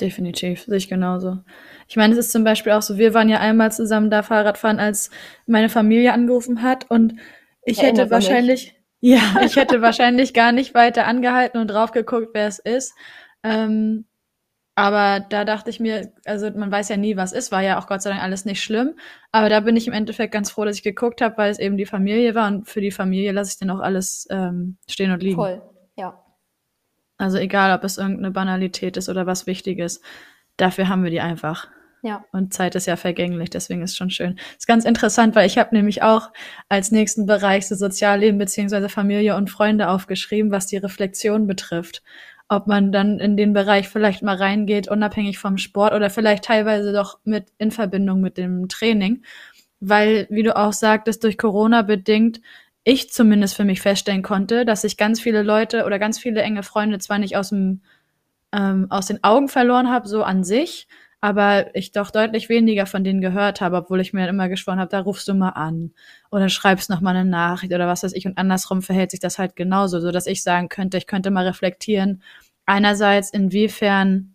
[0.00, 1.38] Definitiv, sehe ich genauso.
[1.86, 4.80] Ich meine, es ist zum Beispiel auch so, wir waren ja einmal zusammen da Fahrradfahren,
[4.80, 5.10] als
[5.46, 7.16] meine Familie angerufen hat und
[7.64, 8.82] ich hätte wahrscheinlich, mich.
[9.12, 12.94] ja, ich hätte wahrscheinlich gar nicht weiter angehalten und drauf geguckt, wer es ist.
[13.44, 14.06] Ähm,
[14.74, 17.86] aber da dachte ich mir, also man weiß ja nie, was ist, war ja auch
[17.86, 18.94] Gott sei Dank alles nicht schlimm.
[19.30, 21.76] Aber da bin ich im Endeffekt ganz froh, dass ich geguckt habe, weil es eben
[21.76, 25.22] die Familie war und für die Familie lasse ich dann auch alles ähm, stehen und
[25.22, 25.36] liegen.
[25.36, 25.62] Voll.
[27.22, 30.00] Also egal, ob es irgendeine Banalität ist oder was Wichtiges,
[30.56, 31.68] dafür haben wir die einfach.
[32.02, 32.24] Ja.
[32.32, 34.40] Und Zeit ist ja vergänglich, deswegen ist es schon schön.
[34.58, 36.30] Ist ganz interessant, weil ich habe nämlich auch
[36.68, 42.02] als nächsten Bereich so Sozialleben beziehungsweise Familie und Freunde aufgeschrieben, was die Reflexion betrifft
[42.48, 46.92] ob man dann in den Bereich vielleicht mal reingeht, unabhängig vom Sport oder vielleicht teilweise
[46.92, 49.22] doch mit in Verbindung mit dem Training.
[49.80, 52.42] Weil, wie du auch sagtest, durch Corona bedingt,
[52.84, 56.62] ich zumindest für mich feststellen konnte, dass ich ganz viele Leute oder ganz viele enge
[56.62, 57.82] Freunde zwar nicht aus dem
[58.52, 60.86] ähm, aus den Augen verloren habe, so an sich,
[61.20, 64.90] aber ich doch deutlich weniger von denen gehört habe, obwohl ich mir immer geschworen habe,
[64.90, 65.92] da rufst du mal an
[66.30, 68.26] oder schreibst noch mal eine Nachricht oder was weiß ich.
[68.26, 71.46] Und andersrum verhält sich das halt genauso, so dass ich sagen könnte, ich könnte mal
[71.46, 72.22] reflektieren,
[72.66, 74.31] einerseits inwiefern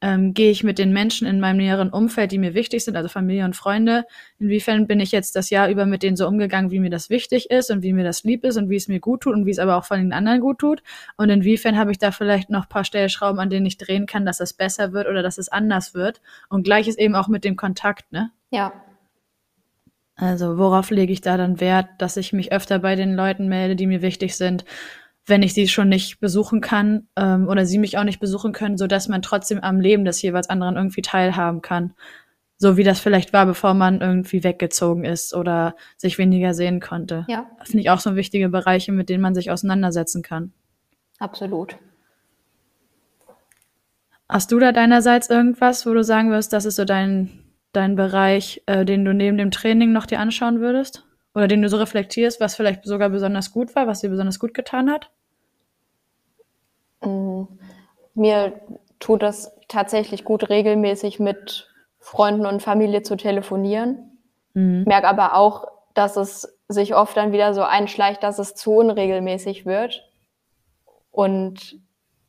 [0.00, 3.08] ähm, gehe ich mit den Menschen in meinem näheren Umfeld, die mir wichtig sind, also
[3.08, 4.04] Familie und Freunde,
[4.38, 7.50] inwiefern bin ich jetzt das Jahr über mit denen so umgegangen, wie mir das wichtig
[7.50, 9.50] ist und wie mir das lieb ist und wie es mir gut tut und wie
[9.50, 10.82] es aber auch von den anderen gut tut
[11.16, 14.40] und inwiefern habe ich da vielleicht noch paar Stellschrauben, an denen ich drehen kann, dass
[14.40, 18.12] es besser wird oder dass es anders wird und gleiches eben auch mit dem Kontakt,
[18.12, 18.30] ne?
[18.50, 18.72] Ja.
[20.18, 23.76] Also worauf lege ich da dann Wert, dass ich mich öfter bei den Leuten melde,
[23.76, 24.64] die mir wichtig sind
[25.26, 28.78] wenn ich sie schon nicht besuchen kann ähm, oder sie mich auch nicht besuchen können,
[28.78, 31.94] so dass man trotzdem am Leben des jeweils anderen irgendwie teilhaben kann.
[32.58, 37.26] So wie das vielleicht war, bevor man irgendwie weggezogen ist oder sich weniger sehen konnte.
[37.28, 37.50] Ja.
[37.58, 40.52] Das finde ich auch so wichtige Bereiche, mit denen man sich auseinandersetzen kann.
[41.18, 41.76] Absolut.
[44.28, 47.30] Hast du da deinerseits irgendwas, wo du sagen wirst, das ist so dein,
[47.72, 51.04] dein Bereich, äh, den du neben dem Training noch dir anschauen würdest?
[51.34, 54.54] Oder den du so reflektierst, was vielleicht sogar besonders gut war, was dir besonders gut
[54.54, 55.10] getan hat?
[57.06, 57.44] Mm,
[58.14, 58.60] mir
[58.98, 64.18] tut das tatsächlich gut, regelmäßig mit Freunden und Familie zu telefonieren.
[64.54, 64.84] Mhm.
[64.86, 69.66] Merke aber auch, dass es sich oft dann wieder so einschleicht, dass es zu unregelmäßig
[69.66, 70.02] wird.
[71.10, 71.80] Und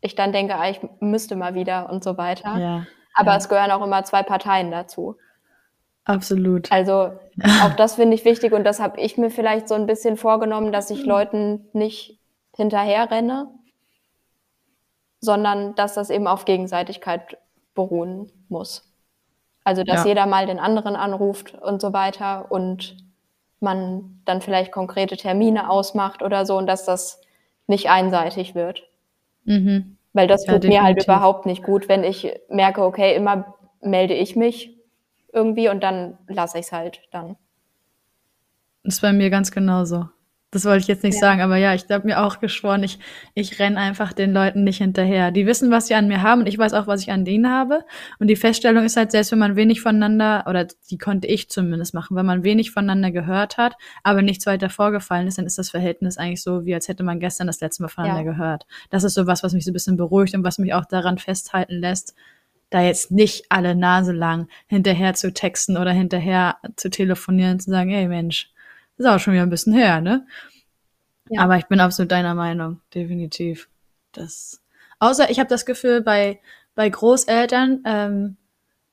[0.02, 2.58] ich dann denke, ah, ich müsste mal wieder und so weiter.
[2.58, 3.38] Ja, aber ja.
[3.38, 5.18] es gehören auch immer zwei Parteien dazu.
[6.06, 6.72] Absolut.
[6.72, 7.12] Also
[7.64, 10.72] auch das finde ich wichtig und das habe ich mir vielleicht so ein bisschen vorgenommen,
[10.72, 12.20] dass ich Leuten nicht
[12.56, 13.50] hinterher renne,
[15.28, 17.38] sondern dass das eben auf Gegenseitigkeit
[17.76, 18.90] beruhen muss.
[19.66, 20.08] Also dass ja.
[20.08, 22.96] jeder mal den anderen anruft und so weiter und
[23.60, 27.20] man dann vielleicht konkrete Termine ausmacht oder so und dass das
[27.68, 28.84] nicht einseitig wird.
[29.44, 29.98] Mhm.
[30.14, 30.80] Weil das ja, tut definitiv.
[30.80, 34.78] mir halt überhaupt nicht gut, wenn ich merke, okay, immer melde ich mich
[35.34, 37.36] irgendwie und dann lasse ich es halt dann.
[38.84, 40.08] Das ist bei mir ganz genauso.
[40.52, 41.20] Das wollte ich jetzt nicht ja.
[41.20, 43.00] sagen, aber ja, ich habe mir auch geschworen, ich,
[43.34, 45.32] ich renne einfach den Leuten nicht hinterher.
[45.32, 47.50] Die wissen, was sie an mir haben und ich weiß auch, was ich an denen
[47.50, 47.84] habe.
[48.20, 51.94] Und die Feststellung ist halt, selbst wenn man wenig voneinander, oder die konnte ich zumindest
[51.94, 55.70] machen, wenn man wenig voneinander gehört hat, aber nichts weiter vorgefallen ist, dann ist das
[55.70, 58.32] Verhältnis eigentlich so, wie als hätte man gestern das letzte Mal voneinander ja.
[58.32, 58.68] gehört.
[58.90, 61.18] Das ist so was, was mich so ein bisschen beruhigt und was mich auch daran
[61.18, 62.16] festhalten lässt,
[62.70, 67.90] da jetzt nicht alle Nase lang hinterher zu texten oder hinterher zu telefonieren, zu sagen,
[67.90, 68.50] hey Mensch,
[68.98, 70.26] ist auch schon wieder ein bisschen her, ne?
[71.30, 71.42] Ja.
[71.42, 73.70] Aber ich bin absolut deiner Meinung, definitiv.
[74.12, 74.62] Das,
[75.00, 76.40] außer ich habe das Gefühl, bei,
[76.76, 78.38] bei Großeltern, ähm,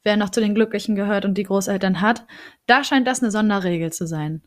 [0.03, 2.27] wer noch zu den Glücklichen gehört und die Großeltern hat,
[2.67, 4.43] da scheint das eine Sonderregel zu sein.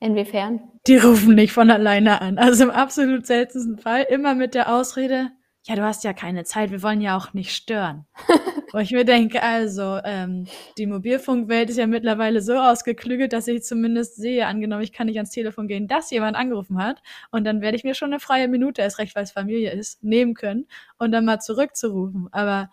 [0.00, 0.60] Inwiefern?
[0.86, 2.38] Die rufen nicht von alleine an.
[2.38, 5.30] Also im absolut seltensten Fall immer mit der Ausrede,
[5.64, 8.06] ja, du hast ja keine Zeit, wir wollen ja auch nicht stören.
[8.72, 10.46] Wo ich mir denke, also, ähm,
[10.78, 15.16] die Mobilfunkwelt ist ja mittlerweile so ausgeklügelt, dass ich zumindest sehe, angenommen, ich kann nicht
[15.16, 17.02] ans Telefon gehen, dass jemand angerufen hat.
[17.30, 20.02] Und dann werde ich mir schon eine freie Minute, erst recht, weil es Familie ist,
[20.04, 20.66] nehmen können
[20.98, 22.28] und dann mal zurückzurufen.
[22.32, 22.70] Aber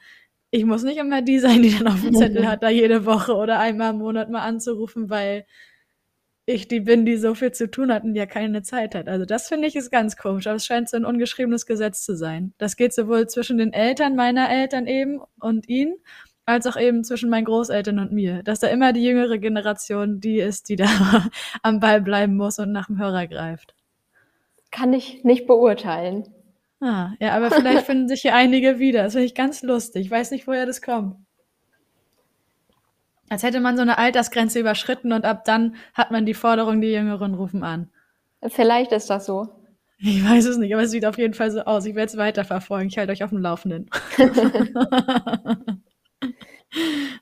[0.52, 3.36] ich muss nicht immer die sein, die dann auf dem Zettel hat, da jede Woche
[3.36, 5.46] oder einmal im Monat mal anzurufen, weil
[6.50, 9.10] ich die bin, die so viel zu tun hat und ja keine Zeit hat.
[9.10, 12.16] Also das finde ich ist ganz komisch, aber es scheint so ein ungeschriebenes Gesetz zu
[12.16, 12.54] sein.
[12.58, 15.98] Das geht sowohl zwischen den Eltern meiner Eltern eben und ihnen,
[16.46, 18.44] als auch eben zwischen meinen Großeltern und mir.
[18.44, 20.88] Dass da immer die jüngere Generation die ist, die da
[21.64, 23.76] am Ball bleiben muss und nach dem Hörer greift.
[24.72, 26.30] Kann ich nicht beurteilen.
[26.80, 29.04] Ah, ja, aber vielleicht finden sich hier einige wieder.
[29.04, 30.06] Das finde ich ganz lustig.
[30.06, 31.18] Ich weiß nicht, woher das kommt.
[33.30, 36.92] Als hätte man so eine Altersgrenze überschritten und ab dann hat man die Forderung, die
[36.92, 37.90] Jüngeren rufen an.
[38.48, 39.48] Vielleicht ist das so.
[40.00, 41.86] Ich weiß es nicht, aber es sieht auf jeden Fall so aus.
[41.86, 42.88] Ich werde es weiterverfolgen.
[42.88, 43.90] Ich halte euch auf dem Laufenden.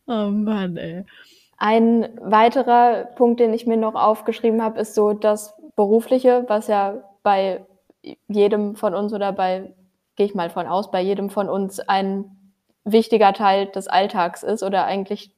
[0.07, 1.05] oh Mann, ey.
[1.57, 7.01] Ein weiterer Punkt, den ich mir noch aufgeschrieben habe, ist so das Berufliche, was ja
[7.23, 7.65] bei
[8.27, 9.73] jedem von uns oder bei,
[10.17, 12.25] gehe ich mal von aus, bei jedem von uns ein
[12.83, 15.34] wichtiger Teil des Alltags ist oder eigentlich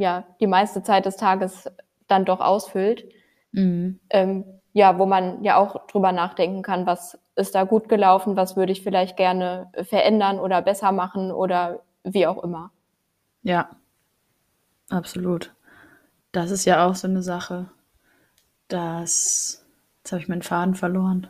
[0.00, 1.70] ja die meiste Zeit des Tages
[2.08, 3.04] dann doch ausfüllt.
[3.52, 4.00] Mhm.
[4.10, 8.56] Ähm, ja, wo man ja auch drüber nachdenken kann, was ist da gut gelaufen, was
[8.56, 12.70] würde ich vielleicht gerne verändern oder besser machen oder wie auch immer.
[13.42, 13.70] Ja,
[14.90, 15.52] absolut.
[16.32, 17.70] Das ist ja auch so eine Sache,
[18.68, 19.66] dass,
[19.98, 21.26] jetzt habe ich meinen Faden verloren.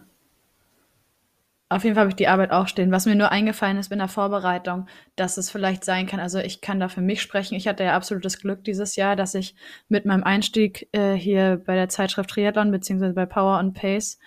[1.73, 2.91] Auf jeden Fall habe ich die Arbeit auch stehen.
[2.91, 6.61] Was mir nur eingefallen ist in der Vorbereitung, dass es vielleicht sein kann, also ich
[6.61, 7.55] kann da für mich sprechen.
[7.55, 9.55] Ich hatte ja absolutes Glück dieses Jahr, dass ich
[9.89, 14.19] mit meinem Einstieg äh, hier bei der Zeitschrift Triathlon beziehungsweise bei Power on Pace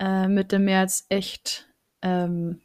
[0.00, 1.68] äh, Mitte März echt
[2.02, 2.60] ähm,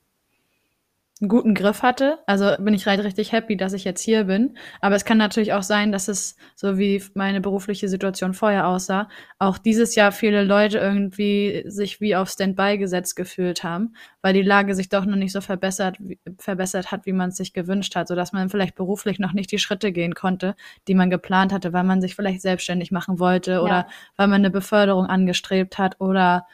[1.23, 2.19] einen guten Griff hatte.
[2.27, 4.57] Also bin ich halt richtig happy, dass ich jetzt hier bin.
[4.81, 9.07] Aber es kann natürlich auch sein, dass es, so wie meine berufliche Situation vorher aussah,
[9.39, 14.41] auch dieses Jahr viele Leute irgendwie sich wie auf Standby gesetzt gefühlt haben, weil die
[14.41, 15.97] Lage sich doch noch nicht so verbessert,
[16.38, 19.59] verbessert hat, wie man es sich gewünscht hat, sodass man vielleicht beruflich noch nicht die
[19.59, 20.55] Schritte gehen konnte,
[20.89, 23.88] die man geplant hatte, weil man sich vielleicht selbstständig machen wollte oder ja.
[24.17, 26.47] weil man eine Beförderung angestrebt hat oder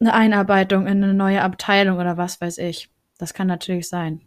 [0.00, 2.93] eine Einarbeitung in eine neue Abteilung oder was weiß ich.
[3.24, 4.20] Das kann natürlich sein.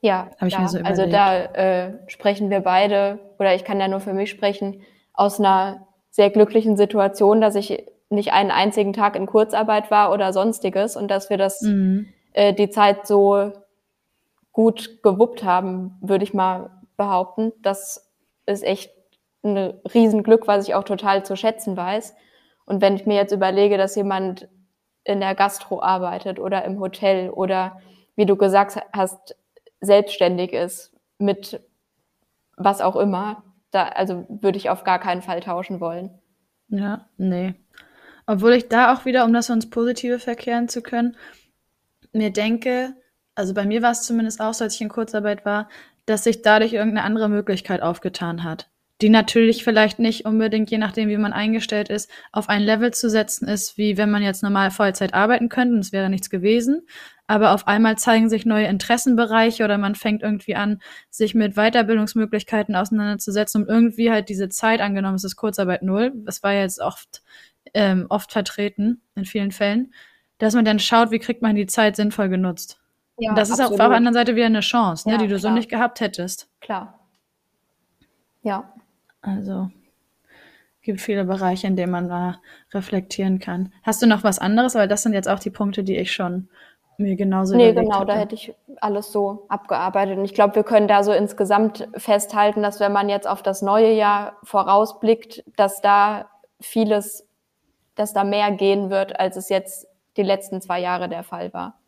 [0.00, 0.60] Ja, Hab ich ja.
[0.60, 4.30] mir so also da äh, sprechen wir beide, oder ich kann ja nur für mich
[4.30, 4.80] sprechen,
[5.12, 10.32] aus einer sehr glücklichen Situation, dass ich nicht einen einzigen Tag in Kurzarbeit war oder
[10.32, 12.08] sonstiges und dass wir das mhm.
[12.32, 13.52] äh, die Zeit so
[14.52, 17.52] gut gewuppt haben, würde ich mal behaupten.
[17.60, 18.10] Das
[18.46, 18.90] ist echt
[19.42, 22.14] ein Riesenglück, was ich auch total zu schätzen weiß.
[22.64, 24.48] Und wenn ich mir jetzt überlege, dass jemand
[25.04, 27.80] in der Gastro arbeitet oder im Hotel oder
[28.16, 29.36] wie du gesagt hast,
[29.80, 31.60] selbstständig ist mit
[32.56, 36.10] was auch immer, da, also würde ich auf gar keinen Fall tauschen wollen.
[36.68, 37.54] Ja, nee.
[38.26, 41.16] Obwohl ich da auch wieder, um das ins Positive verkehren zu können,
[42.12, 42.94] mir denke,
[43.34, 45.68] also bei mir war es zumindest auch als ich in Kurzarbeit war,
[46.06, 48.68] dass sich dadurch irgendeine andere Möglichkeit aufgetan hat
[49.02, 53.10] die natürlich vielleicht nicht unbedingt, je nachdem, wie man eingestellt ist, auf ein Level zu
[53.10, 56.86] setzen ist, wie wenn man jetzt normal Vollzeit arbeiten könnte, und es wäre nichts gewesen.
[57.26, 62.76] Aber auf einmal zeigen sich neue Interessenbereiche oder man fängt irgendwie an, sich mit Weiterbildungsmöglichkeiten
[62.76, 67.22] auseinanderzusetzen, um irgendwie halt diese Zeit angenommen, es ist Kurzarbeit null, das war jetzt oft,
[67.74, 69.92] ähm, oft vertreten in vielen Fällen,
[70.38, 72.80] dass man dann schaut, wie kriegt man die Zeit sinnvoll genutzt.
[73.18, 73.72] Ja, und das absolut.
[73.72, 75.40] ist auch auf der anderen Seite wieder eine Chance, ne, ja, die du klar.
[75.40, 76.48] so nicht gehabt hättest.
[76.60, 77.00] Klar.
[78.42, 78.72] Ja.
[79.22, 79.70] Also
[80.82, 82.40] gibt viele Bereiche, in denen man da
[82.72, 83.72] reflektieren kann.
[83.84, 84.74] Hast du noch was anderes?
[84.74, 86.48] Weil das sind jetzt auch die Punkte, die ich schon
[86.98, 88.06] mir genauso Nee, genau, hatte.
[88.06, 90.18] da hätte ich alles so abgearbeitet.
[90.18, 93.62] Und ich glaube, wir können da so insgesamt festhalten, dass wenn man jetzt auf das
[93.62, 96.28] neue Jahr vorausblickt, dass da
[96.60, 97.26] vieles,
[97.94, 101.78] dass da mehr gehen wird, als es jetzt die letzten zwei Jahre der Fall war.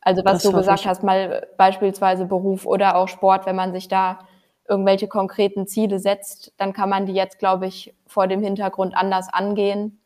[0.00, 0.86] Also was das du gesagt ich.
[0.86, 4.20] hast, mal beispielsweise Beruf oder auch Sport, wenn man sich da
[4.68, 9.32] irgendwelche konkreten Ziele setzt, dann kann man die jetzt, glaube ich, vor dem Hintergrund anders
[9.32, 9.98] angehen,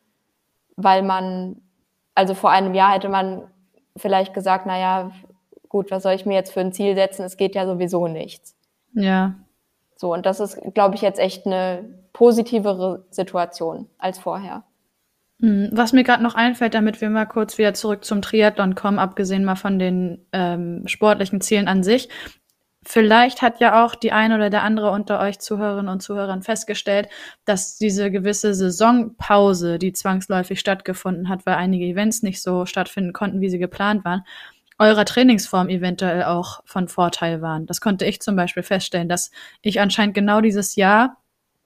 [0.76, 1.60] weil man,
[2.14, 3.42] also vor einem Jahr hätte man
[3.96, 5.12] vielleicht gesagt, na ja,
[5.68, 7.24] gut, was soll ich mir jetzt für ein Ziel setzen?
[7.24, 8.56] Es geht ja sowieso nichts.
[8.94, 9.34] Ja.
[9.96, 14.64] So, und das ist, glaube ich, jetzt echt eine positivere Situation als vorher.
[15.40, 18.98] Hm, was mir gerade noch einfällt, damit wir mal kurz wieder zurück zum Triathlon kommen,
[18.98, 22.08] abgesehen mal von den ähm, sportlichen Zielen an sich,
[22.84, 27.08] Vielleicht hat ja auch die eine oder der andere unter euch Zuhörerinnen und Zuhörern festgestellt,
[27.44, 33.40] dass diese gewisse Saisonpause, die zwangsläufig stattgefunden hat, weil einige Events nicht so stattfinden konnten,
[33.40, 34.24] wie sie geplant waren,
[34.78, 37.66] eurer Trainingsform eventuell auch von Vorteil waren.
[37.66, 41.18] Das konnte ich zum Beispiel feststellen, dass ich anscheinend genau dieses Jahr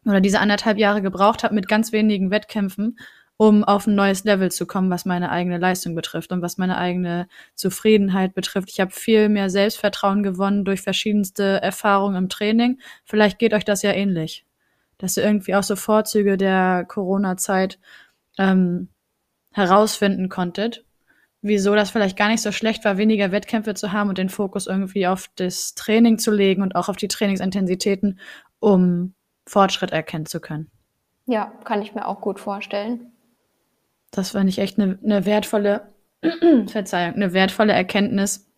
[0.05, 2.99] oder diese anderthalb Jahre gebraucht habe mit ganz wenigen Wettkämpfen,
[3.37, 6.79] um auf ein neues Level zu kommen, was meine eigene Leistung betrifft und was meine
[6.79, 8.71] eigene Zufriedenheit betrifft.
[8.71, 12.81] Ich habe viel mehr Selbstvertrauen gewonnen durch verschiedenste Erfahrungen im Training.
[13.05, 14.47] Vielleicht geht euch das ja ähnlich,
[14.99, 17.79] dass ihr irgendwie auch so Vorzüge der Corona-Zeit
[18.39, 18.89] ähm,
[19.53, 20.85] herausfinden konntet,
[21.43, 24.67] wieso das vielleicht gar nicht so schlecht war, weniger Wettkämpfe zu haben und den Fokus
[24.67, 28.19] irgendwie auf das Training zu legen und auch auf die Trainingsintensitäten,
[28.61, 29.15] um
[29.47, 30.71] Fortschritt erkennen zu können.
[31.27, 33.13] Ja, kann ich mir auch gut vorstellen.
[34.11, 35.93] Das fand ich echt eine, eine wertvolle,
[36.69, 38.51] Verzeihung, eine wertvolle Erkenntnis,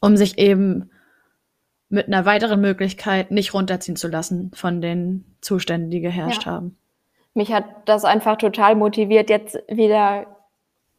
[0.00, 0.90] um sich eben
[1.88, 6.52] mit einer weiteren Möglichkeit nicht runterziehen zu lassen von den Zuständen, die geherrscht Ja.
[6.52, 6.78] haben.
[7.34, 10.26] Mich hat das einfach total motiviert, jetzt wieder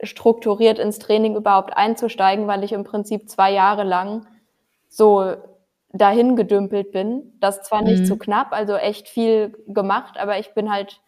[0.02, 4.28] strukturiert ins Training überhaupt einzusteigen, weil ich im Prinzip zwei Jahre lang
[4.90, 5.36] so
[5.94, 7.34] dahin gedümpelt bin.
[7.40, 8.06] Das zwar nicht Mhm.
[8.06, 11.00] zu knapp, also echt viel gemacht, aber ich bin halt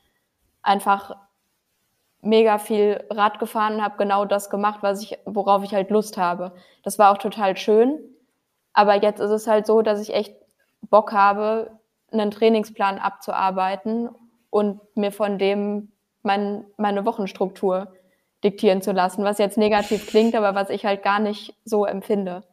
[0.61, 1.15] einfach
[2.25, 6.17] mega viel Rad gefahren und habe genau das gemacht, was ich, worauf ich halt Lust
[6.17, 6.53] habe.
[6.83, 7.99] Das war auch total schön.
[8.73, 10.35] Aber jetzt ist es halt so, dass ich echt
[10.81, 11.71] Bock habe,
[12.11, 14.09] einen Trainingsplan abzuarbeiten
[14.49, 15.91] und mir von dem
[16.23, 17.93] mein, meine Wochenstruktur
[18.43, 22.43] diktieren zu lassen, was jetzt negativ klingt, aber was ich halt gar nicht so empfinde.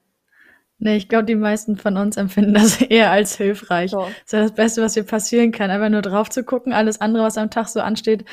[0.78, 3.92] Nee, ich glaube, die meisten von uns empfinden das eher als hilfreich.
[3.92, 4.00] So.
[4.00, 7.00] Das ist ja das Beste, was dir passieren kann, einfach nur drauf zu gucken, alles
[7.00, 8.24] andere, was am Tag so ansteht,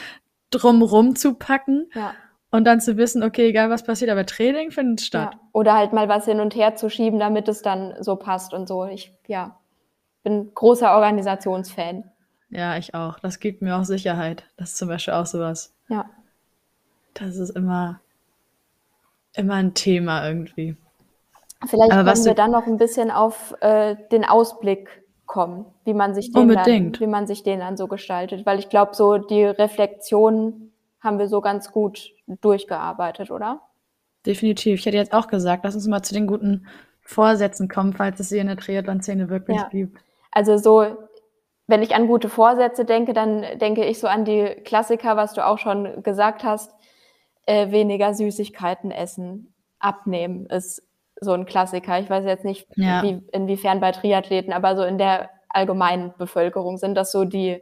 [0.52, 2.14] drumrum zu packen Ja.
[2.52, 5.34] und dann zu wissen, okay, egal was passiert, aber Training findet statt.
[5.34, 5.40] Ja.
[5.54, 8.68] Oder halt mal was hin und her zu schieben, damit es dann so passt und
[8.68, 8.86] so.
[8.86, 9.60] Ich, ja,
[10.24, 12.10] bin großer Organisationsfan.
[12.50, 13.20] Ja, ich auch.
[13.20, 14.44] Das gibt mir auch Sicherheit.
[14.58, 15.76] Das ist zum Beispiel auch sowas.
[15.88, 16.06] Ja.
[17.14, 18.00] Das ist immer,
[19.36, 20.76] immer ein Thema irgendwie.
[21.68, 26.14] Vielleicht Aber können wir dann noch ein bisschen auf äh, den Ausblick kommen, wie man
[26.16, 26.96] sich den Unbedingt.
[26.96, 31.20] dann, wie man sich den dann so gestaltet, weil ich glaube, so die Reflexion haben
[31.20, 32.12] wir so ganz gut
[32.42, 33.62] durchgearbeitet, oder?
[34.26, 34.80] Definitiv.
[34.80, 36.68] Ich hätte jetzt auch gesagt, lass uns mal zu den guten
[37.02, 39.70] Vorsätzen kommen, falls es sie in der Triathlon-Szene wirklich Ja.
[39.70, 40.00] gibt.
[40.32, 40.98] Also so,
[41.68, 45.46] wenn ich an gute Vorsätze denke, dann denke ich so an die Klassiker, was du
[45.46, 46.74] auch schon gesagt hast,
[47.46, 50.82] äh, weniger Süßigkeiten essen, abnehmen ist
[51.22, 52.00] so ein Klassiker.
[52.00, 53.04] Ich weiß jetzt nicht, Ja.
[53.04, 57.62] wie, inwiefern bei Triathleten, aber so in der allgemeinen Bevölkerung sind das so die,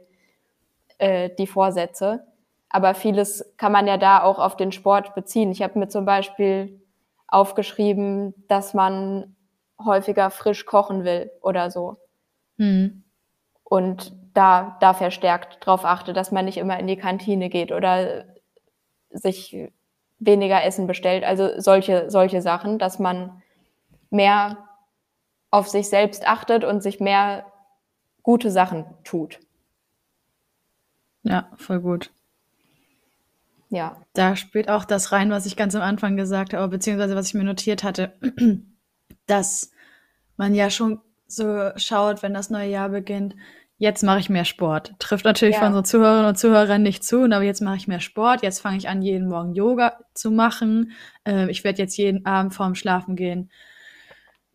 [0.98, 2.26] äh, die Vorsätze.
[2.68, 5.50] Aber vieles kann man ja da auch auf den Sport beziehen.
[5.50, 6.82] Ich habe mir zum Beispiel
[7.26, 9.36] aufgeschrieben, dass man
[9.84, 11.96] häufiger frisch kochen will oder so
[12.58, 13.04] Hm.
[13.64, 18.24] und da, da verstärkt drauf achte, dass man nicht immer in die Kantine geht oder
[19.10, 19.68] sich
[20.18, 21.24] weniger Essen bestellt.
[21.24, 23.42] Also solche, solche Sachen, dass man
[24.10, 24.68] mehr
[25.50, 27.46] auf sich selbst achtet und sich mehr
[28.22, 29.40] gute Sachen tut.
[31.22, 32.10] Ja, voll gut.
[33.70, 37.28] Ja, Da spielt auch das rein, was ich ganz am Anfang gesagt habe, beziehungsweise was
[37.28, 38.14] ich mir notiert hatte,
[39.26, 39.70] dass
[40.38, 43.36] man ja schon so schaut, wenn das neue Jahr beginnt,
[43.76, 44.94] jetzt mache ich mehr Sport.
[44.98, 45.60] Trifft natürlich Ja.
[45.60, 48.78] für unsere Zuhörerinnen und Zuhörer nicht zu, aber jetzt mache ich mehr Sport, jetzt fange
[48.78, 50.92] ich an, jeden Morgen Yoga zu machen.
[51.26, 53.50] Äh, ich werde jetzt jeden Abend vorm Schlafen gehen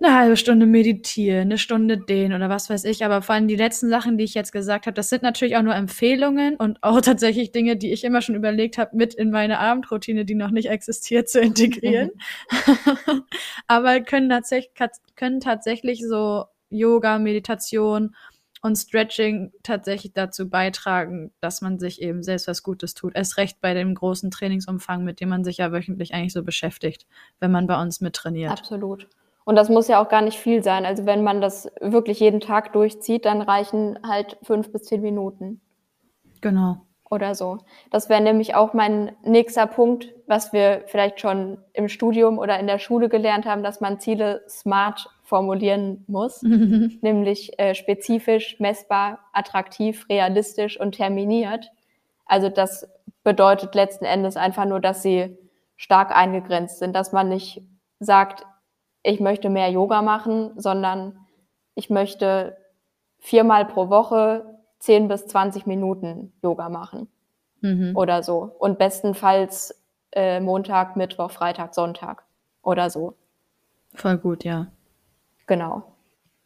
[0.04, 3.06] eine halbe Stunde meditieren, eine Stunde dehnen oder was weiß ich.
[3.06, 5.62] Aber vor allem die letzten Sachen, die ich jetzt gesagt habe, das sind natürlich auch
[5.62, 9.60] nur Empfehlungen und auch tatsächlich Dinge, die ich immer schon überlegt habe, mit in meine
[9.60, 12.12] Abendroutine, die noch nicht existiert, zu integrieren.
[13.68, 14.74] Aber können tatsächlich,
[15.16, 18.16] können tatsächlich so Yoga, Meditation
[18.62, 23.14] und Stretching tatsächlich dazu beitragen, dass man sich eben selbst was Gutes tut.
[23.16, 27.06] Erst recht bei dem großen Trainingsumfang, mit dem man sich ja wöchentlich eigentlich so beschäftigt,
[27.40, 28.52] wenn man bei uns mit trainiert.
[28.52, 29.08] absolut.
[29.46, 30.86] Und das muss ja auch gar nicht viel sein.
[30.86, 35.62] Also wenn man das wirklich jeden Tag durchzieht, dann reichen halt fünf bis zehn Minuten.
[36.42, 36.78] Genau.
[37.10, 37.60] oder so.
[37.92, 42.68] Das wäre nämlich auch mein nächster Punkt, was wir vielleicht schon im Studium oder in
[42.68, 46.42] der Schule gelernt haben, dass man Ziele smart formulieren muss,
[47.02, 51.72] nämlich äh, spezifisch, messbar, attraktiv, realistisch und terminiert.
[52.26, 52.90] Also das
[53.24, 55.38] bedeutet letzten Endes einfach nur, dass sie
[55.76, 57.62] stark eingegrenzt sind, dass man nicht
[58.00, 58.46] sagt,
[59.04, 61.18] ich möchte mehr Yoga machen, sondern
[61.76, 62.58] ich möchte
[63.20, 64.46] viermal pro Woche
[64.80, 67.08] 10 bis 20 Minuten Yoga machen
[67.62, 67.96] Mhm.
[67.96, 68.56] oder so.
[68.60, 72.24] Und bestenfalls äh, Montag, Mittwoch, Freitag, Sonntag
[72.62, 73.16] oder so.
[73.94, 74.68] Voll gut, ja.
[75.48, 75.84] Genau.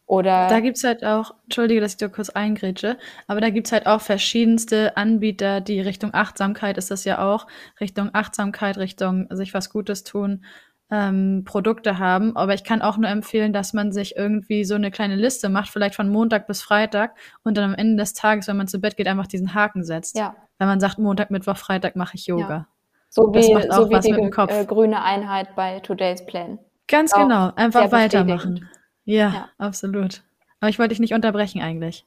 [0.06, 2.96] Oder Da gibt's halt auch, entschuldige, dass ich da kurz eingrätsche,
[3.26, 7.46] aber da gibt's halt auch verschiedenste Anbieter, die Richtung Achtsamkeit ist das ja auch,
[7.78, 10.44] Richtung Achtsamkeit, Richtung sich was Gutes tun,
[10.90, 12.36] ähm, Produkte haben.
[12.36, 15.68] Aber ich kann auch nur empfehlen, dass man sich irgendwie so eine kleine Liste macht,
[15.70, 17.14] vielleicht von Montag bis Freitag
[17.44, 20.16] und dann am Ende des Tages, wenn man zu Bett geht, einfach diesen Haken setzt.
[20.16, 20.34] Ja.
[20.58, 22.48] Wenn man sagt, Montag, Mittwoch, Freitag mache ich Yoga.
[22.48, 22.66] Ja.
[23.10, 24.52] So Das wie, macht auch so wie was die mit dem Kopf.
[24.52, 26.58] Äh, grüne Einheit bei Today's Plan.
[26.88, 28.68] Ganz Auch genau, einfach weitermachen.
[29.04, 29.48] Ja, Ja.
[29.58, 30.22] absolut.
[30.60, 32.06] Aber ich wollte dich nicht unterbrechen eigentlich.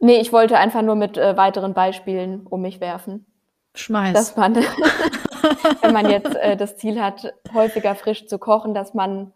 [0.00, 3.26] Nee, ich wollte einfach nur mit äh, weiteren Beispielen um mich werfen.
[3.74, 4.14] Schmeiß.
[4.14, 4.54] Dass man,
[5.80, 9.32] wenn man jetzt äh, das Ziel hat, häufiger frisch zu kochen, dass man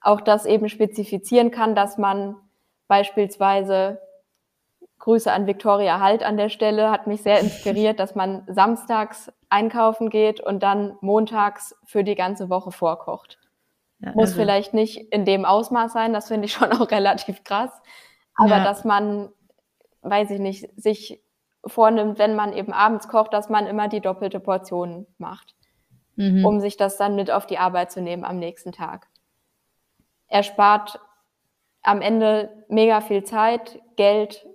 [0.00, 2.36] auch das eben spezifizieren kann, dass man
[2.88, 4.00] beispielsweise
[4.98, 10.10] Grüße an Victoria Halt an der Stelle, hat mich sehr inspiriert, dass man samstags einkaufen
[10.10, 13.38] geht und dann montags für die ganze Woche vorkocht.
[13.98, 17.42] Ja, Muss also, vielleicht nicht in dem Ausmaß sein, das finde ich schon auch relativ
[17.42, 17.70] krass.
[18.36, 18.64] Aber Ja.
[18.64, 19.30] dass man,
[20.02, 21.20] weiß ich nicht, sich
[21.66, 25.54] vornimmt, wenn man eben abends kocht, dass man immer die doppelte Portion macht,
[26.16, 26.44] Mhm.
[26.44, 29.06] um sich das dann mit auf die Arbeit zu nehmen am nächsten Tag.
[30.28, 30.98] Er spart
[31.82, 34.46] am Ende mega viel Zeit, Geld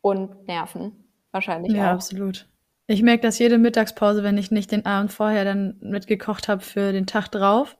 [0.00, 1.04] und Nerven.
[1.30, 1.94] Wahrscheinlich Ja, auch.
[1.94, 2.46] absolut.
[2.88, 6.92] Ich merke das jede Mittagspause, wenn ich nicht den Abend vorher dann mitgekocht habe für
[6.92, 7.76] den Tag drauf,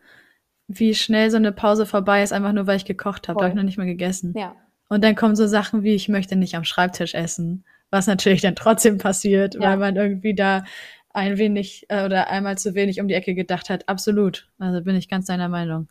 [0.69, 3.39] wie schnell so eine Pause vorbei ist, einfach nur weil ich gekocht habe.
[3.39, 4.33] Da habe ich noch nicht mal gegessen.
[4.37, 4.55] Ja,
[4.89, 8.57] Und dann kommen so Sachen wie, ich möchte nicht am Schreibtisch essen, was natürlich dann
[8.57, 9.61] trotzdem passiert, Ja.
[9.61, 10.65] weil man irgendwie da
[11.11, 13.89] ein wenig äh, oder einmal zu wenig um die Ecke gedacht hat.
[13.89, 14.49] Absolut.
[14.59, 15.89] Also bin ich ganz deiner Meinung.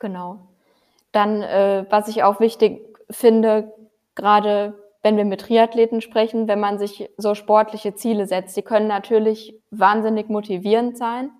[0.00, 0.48] Genau.
[1.12, 3.72] Dann, äh, was ich auch wichtig finde,
[4.14, 8.88] gerade wenn wir mit Triathleten sprechen, wenn man sich so sportliche Ziele setzt, die können
[8.88, 11.30] natürlich wahnsinnig motivierend sein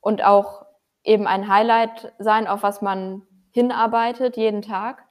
[0.00, 0.66] und auch
[1.04, 5.04] eben ein Highlight sein, auf was man hinarbeitet jeden Tag,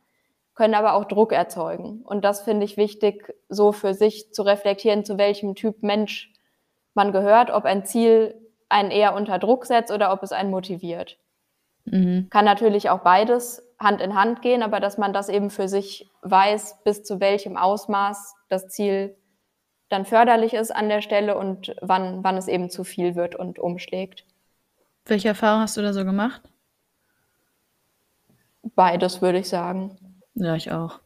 [0.56, 2.02] können aber auch Druck erzeugen.
[2.04, 6.34] Und das finde ich wichtig, so für sich zu reflektieren, zu welchem Typ Mensch
[6.94, 8.36] man gehört, ob ein Ziel
[8.70, 11.18] einen eher unter Druck setzt oder ob es einen motiviert
[11.86, 12.28] Mhm.
[12.30, 16.10] kann natürlich auch beides Hand in Hand gehen, aber dass man das eben für sich
[16.22, 19.16] weiß, bis zu welchem Ausmaß das Ziel
[19.90, 23.60] dann förderlich ist an der Stelle und wann, wann es eben zu viel wird und
[23.60, 24.26] umschlägt.
[25.06, 26.42] Welche Erfahrung hast du da so gemacht?
[28.76, 29.98] Beides würde ich sagen.
[30.36, 31.00] Ja, ich auch.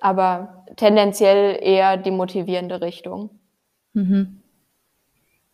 [0.00, 3.30] Aber tendenziell eher die motivierende Richtung.
[3.92, 4.42] Mhm.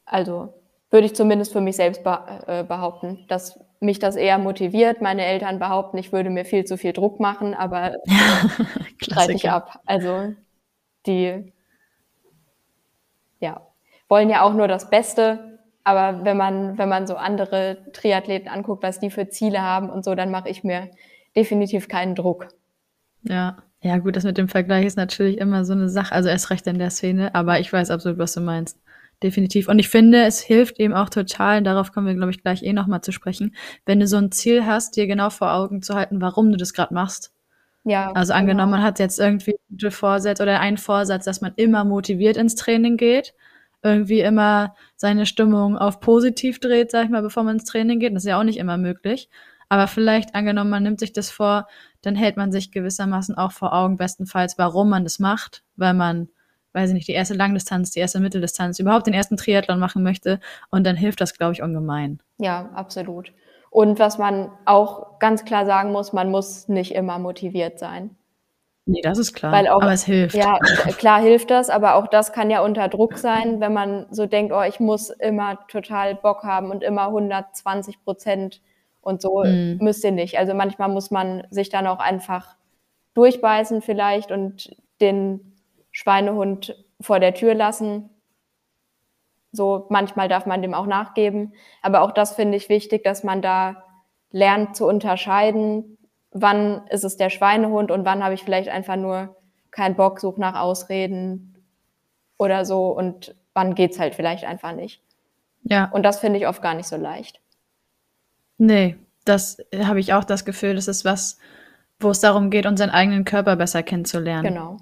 [0.04, 0.54] Also
[0.90, 5.02] würde ich zumindest für mich selbst äh, behaupten, dass mich das eher motiviert.
[5.02, 7.96] Meine Eltern behaupten, ich würde mir viel zu viel Druck machen, aber
[9.02, 9.80] streite ich ab.
[9.84, 10.34] Also
[11.06, 11.52] die
[13.40, 13.66] ja,
[14.08, 18.82] wollen ja auch nur das Beste, aber wenn man, wenn man so andere Triathleten anguckt,
[18.82, 20.90] was die für Ziele haben und so, dann mache ich mir
[21.36, 22.48] definitiv keinen Druck.
[23.28, 23.56] Ja.
[23.82, 26.66] Ja, gut, das mit dem Vergleich ist natürlich immer so eine Sache, also erst recht
[26.66, 28.80] in der Szene, aber ich weiß absolut, was du meinst.
[29.22, 29.68] Definitiv.
[29.68, 32.72] Und ich finde, es hilft eben auch total, darauf kommen wir, glaube ich, gleich eh
[32.72, 33.54] nochmal zu sprechen,
[33.86, 36.72] wenn du so ein Ziel hast, dir genau vor Augen zu halten, warum du das
[36.72, 37.32] gerade machst.
[37.84, 38.78] Ja, Also angenommen, genau.
[38.78, 42.96] man hat jetzt irgendwie gute Vorsätze oder einen Vorsatz, dass man immer motiviert ins Training
[42.96, 43.34] geht,
[43.82, 48.14] irgendwie immer seine Stimmung auf positiv dreht, sag ich mal, bevor man ins Training geht.
[48.14, 49.28] Das ist ja auch nicht immer möglich.
[49.68, 51.68] Aber vielleicht angenommen, man nimmt sich das vor,
[52.06, 56.28] dann hält man sich gewissermaßen auch vor Augen, bestenfalls, warum man das macht, weil man,
[56.72, 60.38] weiß ich nicht, die erste Langdistanz, die erste Mitteldistanz, überhaupt den ersten Triathlon machen möchte.
[60.70, 62.20] Und dann hilft das, glaube ich, ungemein.
[62.38, 63.32] Ja, absolut.
[63.70, 68.16] Und was man auch ganz klar sagen muss, man muss nicht immer motiviert sein.
[68.88, 69.50] Nee, das ist klar.
[69.50, 70.36] Weil auch- aber es hilft.
[70.36, 70.58] Ja,
[70.96, 74.52] klar hilft das, aber auch das kann ja unter Druck sein, wenn man so denkt,
[74.54, 78.60] oh, ich muss immer total Bock haben und immer 120 Prozent
[79.06, 79.78] und so Mhm.
[79.80, 80.36] müsst ihr nicht.
[80.38, 82.56] Also manchmal muss man sich dann auch einfach
[83.14, 85.54] durchbeißen vielleicht und den
[85.92, 88.10] Schweinehund vor der Tür lassen.
[89.52, 93.40] So manchmal darf man dem auch nachgeben, aber auch das finde ich wichtig, dass man
[93.40, 93.84] da
[94.30, 95.96] lernt zu unterscheiden,
[96.32, 99.36] wann ist es der Schweinehund und wann habe ich vielleicht einfach nur
[99.70, 101.64] keinen Bock, suche nach Ausreden
[102.38, 105.00] oder so und wann geht's halt vielleicht einfach nicht.
[105.62, 105.90] Ja.
[105.92, 107.40] Und das finde ich oft gar nicht so leicht.
[108.58, 111.38] Nee, das habe ich auch das Gefühl, das ist was,
[112.00, 114.48] wo es darum geht, unseren eigenen Körper besser kennenzulernen.
[114.48, 114.78] Genau.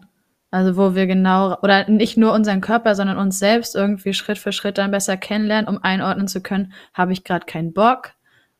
[0.51, 4.53] Also wo wir genau, oder nicht nur unseren Körper, sondern uns selbst irgendwie Schritt für
[4.53, 8.13] Schritt dann besser kennenlernen, um einordnen zu können, habe ich gerade keinen Bock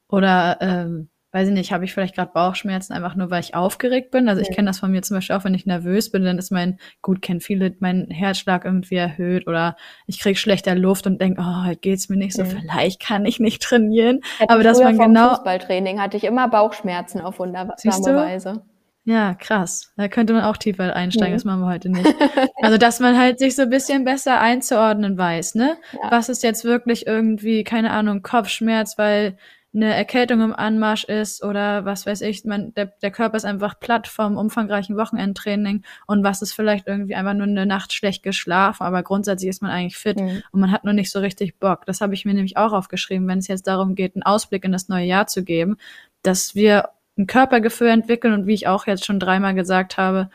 [0.09, 4.13] oder ähm, weiß ich nicht, habe ich vielleicht gerade Bauchschmerzen, einfach nur weil ich aufgeregt
[4.13, 4.29] bin.
[4.29, 6.53] Also ich kenne das von mir zum Beispiel auch, wenn ich nervös bin, dann ist
[6.53, 9.77] mein, gut, kennen viele, mein Herzschlag irgendwie erhöht oder
[10.07, 13.41] ich kriege schlechter Luft und denke, oh, heute geht's mir nicht so, vielleicht kann ich
[13.41, 14.21] nicht trainieren.
[14.39, 18.17] Hätte Aber dass man genau- Fußballtraining hatte ich immer Bauchschmerzen auf wundersame?
[18.17, 18.63] Weise.
[19.07, 19.93] Ja, krass.
[19.99, 21.37] Da könnte man auch tiefer einsteigen, Mhm.
[21.37, 22.15] das machen wir heute nicht.
[22.63, 25.77] Also, dass man halt sich so ein bisschen besser einzuordnen weiß, ne?
[25.93, 26.11] Ja.
[26.11, 29.37] Was ist jetzt wirklich irgendwie, keine Ahnung, Kopfschmerz, weil
[29.75, 33.79] eine Erkältung im Anmarsch ist oder was weiß ich, man, der, der Körper ist einfach
[33.81, 38.85] platt vom umfangreichen Wochenendtraining und was ist vielleicht irgendwie einfach nur eine Nacht schlecht geschlafen,
[38.85, 40.43] aber grundsätzlich ist man eigentlich fit Mhm.
[40.53, 41.87] und man hat nur nicht so richtig Bock.
[41.87, 44.73] Das habe ich mir nämlich auch aufgeschrieben, wenn es jetzt darum geht, einen Ausblick in
[44.73, 45.77] das neue Jahr zu geben,
[46.23, 50.31] dass wir ein Körpergefühl entwickeln und wie ich auch jetzt schon dreimal gesagt habe,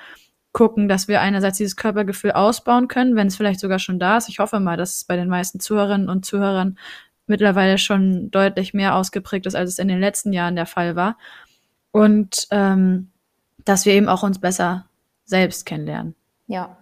[0.52, 4.30] gucken, dass wir einerseits dieses Körpergefühl ausbauen können, wenn es vielleicht sogar schon da ist.
[4.30, 6.78] Ich hoffe mal, dass es bei den meisten Zuhörerinnen und Zuhörern
[7.30, 11.18] mittlerweile schon deutlich mehr ausgeprägt ist, als es in den letzten Jahren der Fall war.
[11.92, 13.10] Und ähm,
[13.66, 14.86] dass wir eben auch uns besser
[15.26, 16.16] selbst kennenlernen,
[16.48, 16.78] Ja.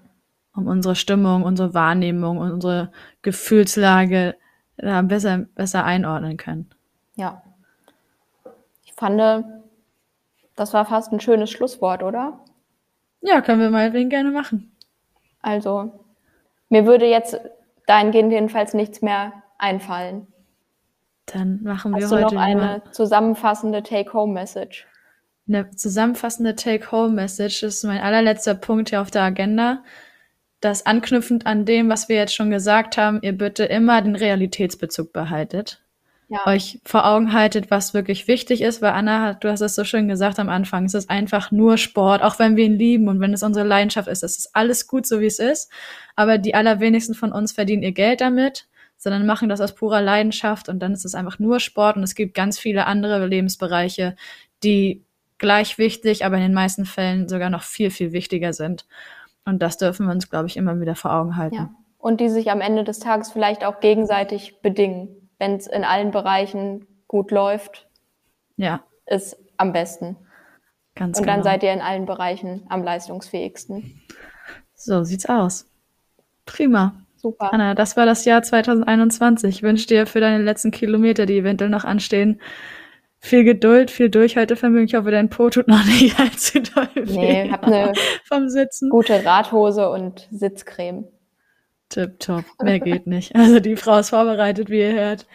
[0.55, 2.91] um unsere Stimmung, unsere Wahrnehmung unsere
[3.21, 4.35] Gefühlslage
[4.77, 6.69] da besser, besser einordnen können.
[7.15, 7.41] Ja.
[8.85, 9.19] Ich fand,
[10.55, 12.39] das war fast ein schönes Schlusswort, oder?
[13.21, 14.71] Ja, können wir meinetwegen gerne machen.
[15.41, 16.05] Also,
[16.69, 17.39] mir würde jetzt
[17.85, 20.27] dahingehend jedenfalls nichts mehr einfallen.
[21.27, 24.87] Dann machen wir Hast du heute noch eine zusammenfassende Take-Home-Message?
[25.49, 27.63] eine zusammenfassende Take-Home-Message.
[27.63, 29.81] Ist mein allerletzter Punkt hier auf der Agenda.
[30.59, 35.13] Das anknüpfend an dem, was wir jetzt schon gesagt haben, ihr bitte immer den Realitätsbezug
[35.13, 35.81] behaltet.
[36.29, 36.45] Ja.
[36.47, 39.85] Euch vor Augen haltet, was wirklich wichtig ist, weil Anna, hat- du hast es so
[39.85, 43.21] schön gesagt am Anfang, es ist einfach nur Sport, auch wenn wir ihn lieben und
[43.21, 45.71] wenn es unsere Leidenschaft ist, es ist alles gut, so wie es ist,
[46.17, 48.67] aber die allerwenigsten von uns verdienen ihr Geld damit,
[48.97, 52.15] sondern machen das aus purer Leidenschaft und dann ist es einfach nur Sport und es
[52.15, 54.15] gibt ganz viele andere Lebensbereiche,
[54.63, 55.03] die
[55.37, 58.85] gleich wichtig, aber in den meisten Fällen sogar noch viel, viel wichtiger sind.
[59.45, 61.55] Und das dürfen wir uns, glaube ich, immer wieder vor Augen halten.
[61.55, 61.69] Ja.
[61.99, 65.29] Und die sich am Ende des Tages vielleicht auch gegenseitig bedingen.
[65.37, 67.87] Wenn es in allen Bereichen gut läuft,
[68.57, 70.17] ja ist am besten.
[70.95, 71.37] ganz Und genau.
[71.37, 74.01] dann seid ihr in allen Bereichen am leistungsfähigsten.
[74.75, 75.65] so sieht's aus.
[76.45, 76.93] Prima.
[77.17, 77.53] Super.
[77.53, 79.49] Anna, das war das Jahr 2021.
[79.57, 82.39] Ich wünsche dir für deine letzten Kilometer, die eventuell noch anstehen,
[83.19, 84.85] viel Geduld, viel Durchhaltevermögen.
[84.87, 87.93] Ich hoffe, dein Po tut noch nicht allzu doll weh Nee, hab eine
[88.25, 88.89] vom Sitzen.
[88.89, 91.05] gute Radhose und Sitzcreme.
[91.89, 93.35] Tipptopp, mehr geht nicht.
[93.35, 95.25] Also die Frau ist vorbereitet, wie ihr hört.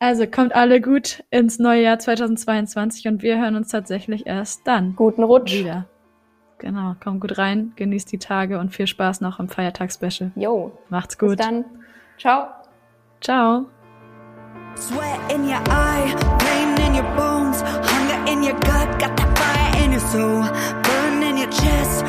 [0.00, 4.96] Also kommt alle gut ins neue Jahr 2022 und wir hören uns tatsächlich erst dann
[4.96, 5.54] Guten Rutsch.
[5.54, 5.86] wieder.
[6.58, 10.30] Genau, kommt gut rein, genießt die Tage und viel Spaß noch im Feiertagsspecial.
[10.36, 10.72] Jo.
[10.88, 11.40] Macht's Bis gut.
[11.40, 11.64] dann.
[12.18, 12.46] Ciao.
[13.20, 13.66] Ciao.
[14.76, 19.84] Sweat in your eye, pain in your bones, hunger in your gut, got that fire
[19.84, 20.42] in your soul,
[20.82, 22.04] burn in your chest,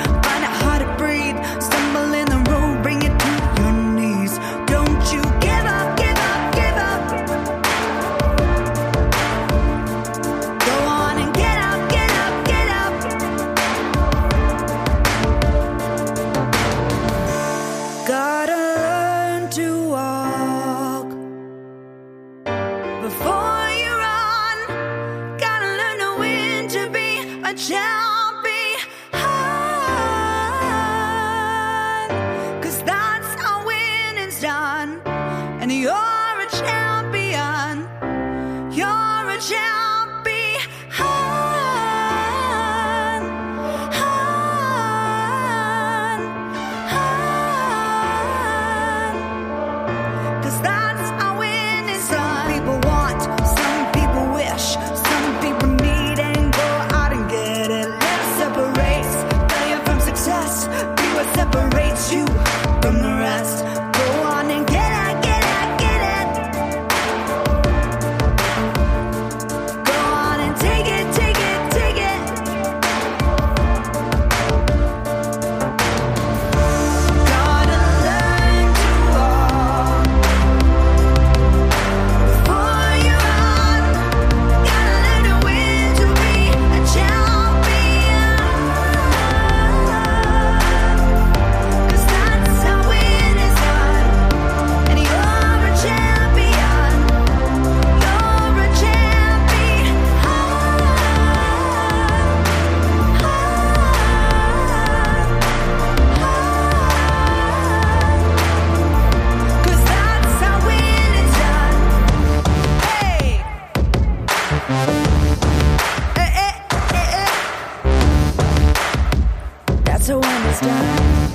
[120.06, 121.32] So when it's done,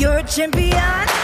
[0.00, 1.23] you're a champion.